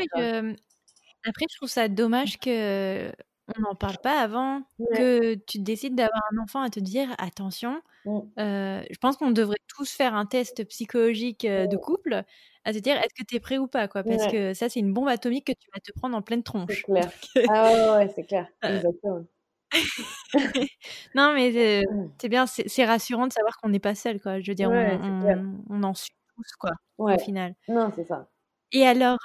[1.25, 3.11] Après, je trouve ça dommage que
[3.57, 4.63] on n'en parle pas avant,
[4.95, 7.81] que tu décides d'avoir un enfant à te dire attention.
[8.05, 8.19] Mm.
[8.39, 12.23] Euh, je pense qu'on devrait tous faire un test psychologique euh, de couple
[12.65, 14.03] à te dire est-ce que tu es prêt ou pas quoi?
[14.03, 16.85] Parce que ça c'est une bombe atomique que tu vas te prendre en pleine tronche.
[16.87, 17.11] C'est clair.
[17.49, 18.47] ah ouais, c'est clair.
[18.63, 19.25] Exactement.
[21.15, 22.11] non mais mmh.
[22.21, 24.41] c'est bien, c'est rassurant de savoir qu'on n'est pas seul quoi.
[24.41, 27.55] Je veux dire, on, en suit tous quoi au final.
[27.69, 28.29] Non, c'est ça.
[28.73, 29.19] Et alors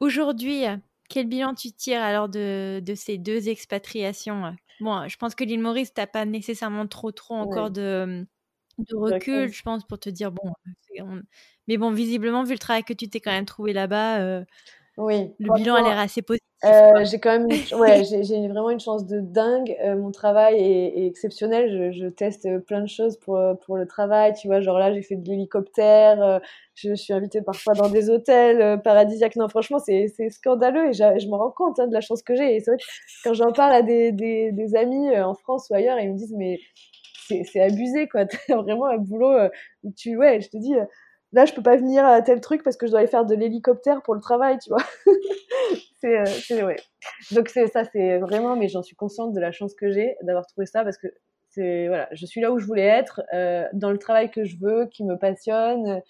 [0.00, 0.64] aujourd'hui,
[1.08, 5.60] quel bilan tu tires alors de, de, ces deux expatriations Bon, je pense que l'île
[5.60, 8.26] Maurice, t'as pas nécessairement trop trop encore de,
[8.78, 10.52] de recul, je pense, pour te dire bon,
[11.66, 14.44] mais bon, visiblement, vu le travail que tu t'es quand même trouvé là-bas, euh,
[14.96, 16.47] oui, le bilan a l'air assez positif.
[16.64, 19.76] Euh, j'ai quand même, ouais, j'ai vraiment une chance de dingue.
[19.80, 21.92] Euh, mon travail est, exceptionnel.
[21.92, 24.34] Je, je, teste plein de choses pour pour le travail.
[24.34, 26.40] Tu vois, genre là, j'ai fait de l'hélicoptère.
[26.74, 29.36] je, suis invitée parfois dans des hôtels paradisiaques.
[29.36, 32.56] Non, franchement, c'est scandaleux et je me rends compte hein, de la chance que j'ai.
[32.56, 32.84] Et c'est vrai que
[33.24, 36.34] quand j'en parle à des, des, des amis en France ou ailleurs, ils me disent
[36.36, 36.58] mais
[37.44, 38.26] c'est abusé quoi.
[38.48, 39.48] T'as vraiment un boulot
[39.84, 40.74] où tu, ouais, je te dis
[41.32, 43.34] là je peux pas venir à tel truc parce que je dois aller faire de
[43.34, 44.82] l'hélicoptère pour le travail tu vois.
[46.00, 46.18] C'est
[46.52, 46.76] euh, ouais.
[47.32, 50.46] Donc c'est ça c'est vraiment mais j'en suis consciente de la chance que j'ai d'avoir
[50.46, 51.08] trouvé ça parce que
[51.48, 54.56] c'est voilà je suis là où je voulais être euh, dans le travail que je
[54.60, 56.00] veux qui me passionne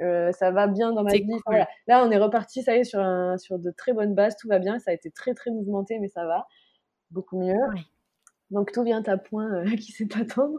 [0.00, 1.68] euh, ça va bien dans ma vie voilà.
[1.88, 4.46] là on est reparti ça y est sur un sur de très bonnes bases tout
[4.46, 6.46] va bien ça a été très très mouvementé mais ça va
[7.12, 7.54] beaucoup mieux.
[8.50, 10.58] Donc tout vient à point qui sait attendre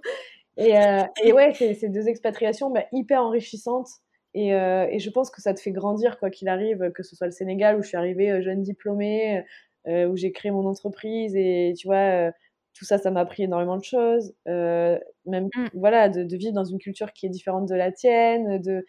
[0.58, 3.89] et, euh, et ouais, ces deux expatriations bah, hyper enrichissantes.
[4.34, 7.16] Et, euh, et, je pense que ça te fait grandir, quoi qu'il arrive, que ce
[7.16, 9.43] soit le Sénégal où je suis arrivée euh, jeune diplômée,
[9.88, 11.36] euh, où j'ai créé mon entreprise.
[11.36, 12.32] Et tu vois,
[12.74, 14.34] tout ça, ça m'a appris énormément de choses.
[14.45, 15.68] même, mmh.
[15.74, 18.60] voilà, de, de, vivre dans une culture qui est différente de la tienne.
[18.60, 18.86] De,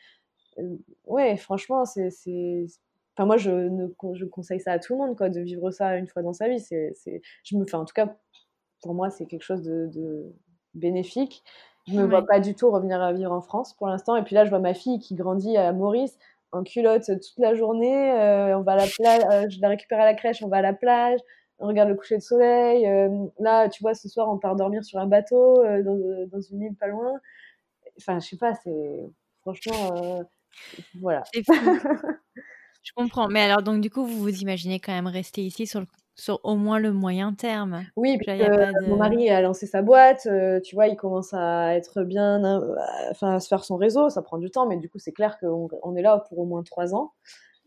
[1.06, 2.08] ouais, franchement, c'est.
[3.16, 5.96] Enfin, moi, je, ne, je conseille ça à tout le monde, quoi, de vivre ça
[5.96, 6.58] une fois dans sa vie.
[6.60, 6.94] C'est,
[7.44, 8.16] je me, enfin, en tout cas,
[8.82, 10.34] pour moi, c'est quelque chose de, de
[10.74, 11.44] bénéfique.
[11.86, 14.16] Je me vois pas du tout revenir à vivre en France pour l'instant.
[14.16, 16.18] Et puis là, je vois ma fille qui grandit à Maurice
[16.54, 18.12] en culotte toute la journée.
[18.12, 20.58] Euh, on va à la plage, euh, je la récupère à la crèche, on va
[20.58, 21.20] à la plage,
[21.58, 22.86] on regarde le coucher de soleil.
[22.86, 23.08] Euh,
[23.38, 26.76] là, tu vois, ce soir, on part dormir sur un bateau dans, dans, une île
[26.76, 27.12] pas loin.
[27.98, 29.00] Enfin, je sais pas, c'est
[29.42, 30.24] franchement,
[31.00, 31.22] voilà.
[31.34, 33.28] je comprends.
[33.28, 35.86] Mais alors, donc, du coup, vous vous imaginez quand même rester ici sur le
[36.16, 37.84] sur au moins le moyen terme.
[37.96, 38.40] Oui, puis
[38.86, 42.76] mon mari a lancé sa boîte, euh, tu vois, il commence à être bien, euh,
[43.10, 45.38] enfin à se faire son réseau, ça prend du temps, mais du coup c'est clair
[45.38, 47.12] qu'on on est là pour au moins trois ans.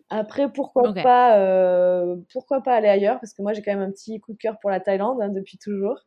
[0.10, 3.20] Après, pourquoi pas, euh, pourquoi pas aller ailleurs?
[3.20, 5.30] Parce que moi j'ai quand même un petit coup de cœur pour la Thaïlande hein,
[5.30, 6.00] depuis toujours,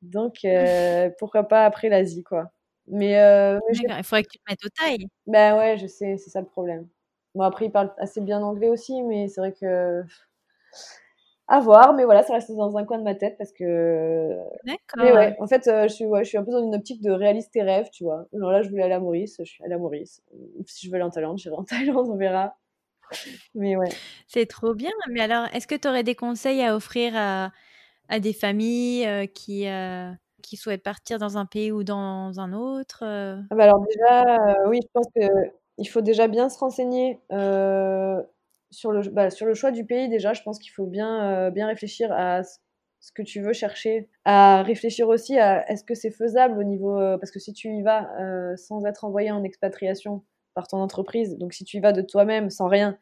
[0.00, 0.38] donc
[1.18, 2.50] pourquoi pas après l'Asie, quoi.
[2.86, 3.12] Mais,
[3.72, 5.06] il faudrait que tu te mettes au Thaï.
[5.26, 6.88] Ben ouais, je sais, c'est ça le problème.
[7.34, 10.04] Bon après il parle assez bien anglais aussi, mais c'est vrai que
[11.46, 14.30] à voir, mais voilà, ça reste dans un coin de ma tête parce que.
[14.64, 15.14] D'accord.
[15.14, 17.10] ouais, en fait, euh, je, suis, ouais, je suis un peu dans une optique de
[17.10, 18.26] réaliser tes rêves, tu vois.
[18.32, 20.22] Genre là, je voulais aller à Maurice, je suis allée à Maurice.
[20.66, 22.56] Si je veux aller en Thaïlande, j'irai en Thaïlande, on verra.
[23.54, 23.90] Mais ouais.
[24.26, 24.90] C'est trop bien.
[25.10, 27.52] Mais alors, est-ce que tu aurais des conseils à offrir à,
[28.08, 30.10] à des familles euh, qui, euh,
[30.42, 34.80] qui souhaitent partir dans un pays ou dans un autre ah bah Alors, déjà, oui,
[34.82, 37.20] je pense qu'il faut déjà bien se renseigner
[38.74, 41.50] sur le, bah, sur le choix du pays, déjà, je pense qu'il faut bien, euh,
[41.50, 46.10] bien réfléchir à ce que tu veux chercher, à réfléchir aussi à est-ce que c'est
[46.10, 46.98] faisable au niveau.
[46.98, 50.78] Euh, parce que si tu y vas euh, sans être envoyé en expatriation par ton
[50.78, 52.98] entreprise, donc si tu y vas de toi-même, sans rien,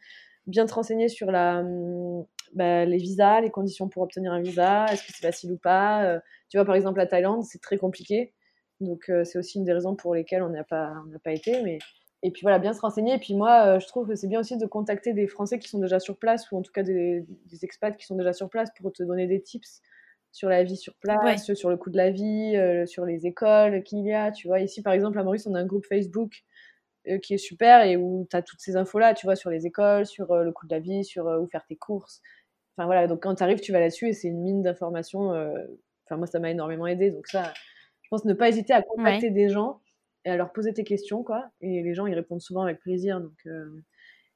[0.47, 4.87] bien te renseigner sur la, hum, bah, les visas, les conditions pour obtenir un visa,
[4.87, 6.21] est-ce que c'est facile ou pas.
[6.49, 8.35] tu vois, par exemple, la Thaïlande, c'est très compliqué.
[8.81, 10.93] Donc, c'est aussi une des raisons pour lesquelles on n'a pas,
[11.25, 11.63] pas été.
[11.63, 11.79] Mais...
[12.23, 13.15] Et puis voilà, bien se renseigner.
[13.15, 15.81] Et puis moi, je trouve que c'est bien aussi de contacter des Français qui sont
[15.81, 18.71] déjà sur place, ou en tout cas des, des expats qui sont déjà sur place
[18.81, 19.83] pour te donner des tips
[20.33, 23.83] sur la vie sur place, sur le coût de la vie, euh, sur les écoles
[23.83, 24.33] qu'il y a.
[24.33, 26.43] Tu vois, ici par exemple à Maurice, on a un groupe Facebook
[27.09, 29.67] euh, qui est super et où tu as toutes ces infos-là, tu vois, sur les
[29.67, 32.23] écoles, sur euh, le coût de la vie, sur où faire tes courses.
[32.77, 35.33] Enfin voilà, donc quand tu arrives, tu vas là-dessus et c'est une mine d'informations.
[36.07, 37.11] Enfin, moi, ça m'a énormément aidé.
[37.11, 37.53] Donc ça,
[38.01, 39.82] je pense ne pas hésiter à contacter des gens
[40.25, 41.47] et à leur poser tes questions, quoi.
[41.61, 43.21] Et les gens, ils répondent souvent avec plaisir.
[43.21, 43.47] Donc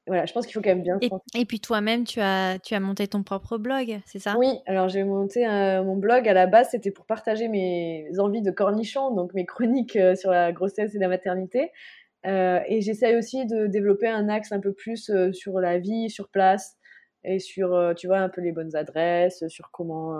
[0.08, 0.98] voilà, je pense qu'il faut quand même bien.
[1.00, 4.36] Et, et puis toi-même, tu as, tu as monté ton propre blog, c'est ça?
[4.38, 8.40] Oui, alors j'ai monté euh, mon blog à la base, c'était pour partager mes envies
[8.40, 11.72] de cornichons, donc mes chroniques euh, sur la grossesse et la maternité.
[12.24, 16.28] Euh, et j'essaye aussi de développer un axe un peu plus sur la vie sur
[16.28, 16.76] place
[17.24, 20.16] et sur, tu vois, un peu les bonnes adresses, sur comment.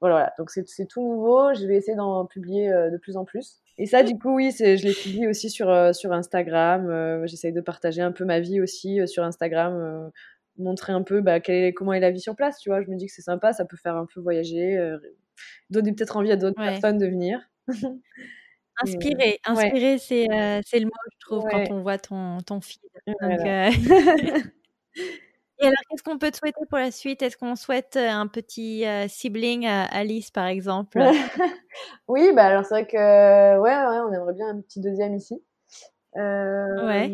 [0.00, 1.52] Voilà, donc c'est tout nouveau.
[1.52, 3.60] Je vais essayer d'en publier de plus en plus.
[3.78, 6.90] Et ça, du coup, oui, je l'ai publié aussi sur, euh, sur Instagram.
[6.90, 10.10] Euh, j'essaye de partager un peu ma vie aussi euh, sur Instagram,
[10.58, 12.58] montrer un peu bah, est, comment est la vie sur place.
[12.58, 14.76] Tu vois, je me dis que c'est sympa, ça peut faire un peu voyager,
[15.70, 17.40] donner peut-être envie à d'autres personnes de venir.
[18.80, 22.80] Inspirer, inspirer, c'est le mot, je trouve, quand on voit ton, ton feed.
[25.60, 27.22] Et alors, qu'est-ce qu'on peut te souhaiter pour la suite?
[27.22, 30.98] Est-ce qu'on souhaite un petit sibling à Alice, par exemple?
[32.08, 35.42] Oui, bah alors c'est vrai que ouais, ouais, on aimerait bien un petit deuxième ici.
[36.14, 37.08] ouais.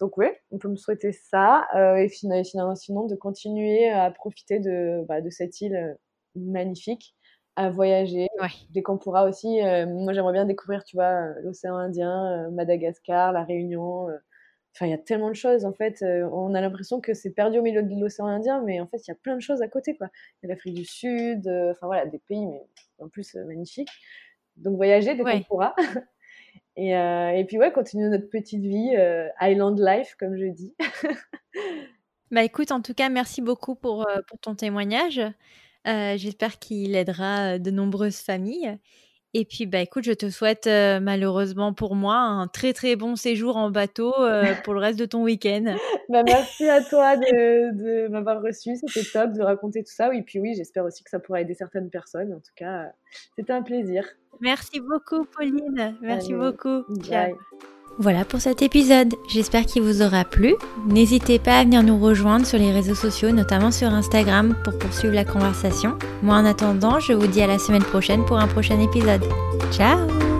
[0.00, 1.66] Donc ouais, on peut me souhaiter ça.
[1.98, 5.96] et sinon, sinon, de continuer à profiter de, bah, de cette île
[6.34, 7.14] magnifique,
[7.56, 8.28] à voyager.
[8.70, 9.60] Dès qu'on pourra aussi.
[9.86, 14.08] moi, j'aimerais bien découvrir, tu vois, l'océan Indien, Madagascar, la Réunion
[14.76, 16.02] Enfin, il y a tellement de choses, en fait.
[16.02, 18.98] Euh, on a l'impression que c'est perdu au milieu de l'océan Indien, mais en fait,
[18.98, 20.08] il y a plein de choses à côté, quoi.
[20.42, 22.60] Il y a l'Afrique du Sud, euh, enfin voilà, des pays, mais
[22.98, 23.88] en plus euh, magnifiques.
[24.56, 25.74] Donc, voyager dès qu'on pourra.
[26.76, 28.94] et, et, puis, ouais, continuer notre petite vie,
[29.40, 30.74] Island Life, comme je dis.
[32.30, 35.22] bah, écoute, en tout cas, merci beaucoup pour, pour ton témoignage.
[35.86, 38.78] J'espère qu'il aidera de nombreuses familles.
[39.38, 43.16] Et puis, bah, écoute, je te souhaite euh, malheureusement pour moi un très très bon
[43.16, 45.76] séjour en bateau euh, pour le reste de ton week-end.
[46.08, 50.14] bah, merci à toi de, de m'avoir reçu, c'était top de raconter tout ça.
[50.14, 52.32] Et puis oui, j'espère aussi que ça pourra aider certaines personnes.
[52.32, 52.86] En tout cas,
[53.36, 54.06] c'était un plaisir.
[54.40, 55.98] Merci beaucoup, Pauline.
[56.00, 56.84] Merci beaucoup.
[57.02, 57.36] Ciao.
[57.98, 60.54] Voilà pour cet épisode, j'espère qu'il vous aura plu.
[60.86, 65.14] N'hésitez pas à venir nous rejoindre sur les réseaux sociaux, notamment sur Instagram, pour poursuivre
[65.14, 65.96] la conversation.
[66.22, 69.24] Moi en attendant, je vous dis à la semaine prochaine pour un prochain épisode.
[69.72, 70.35] Ciao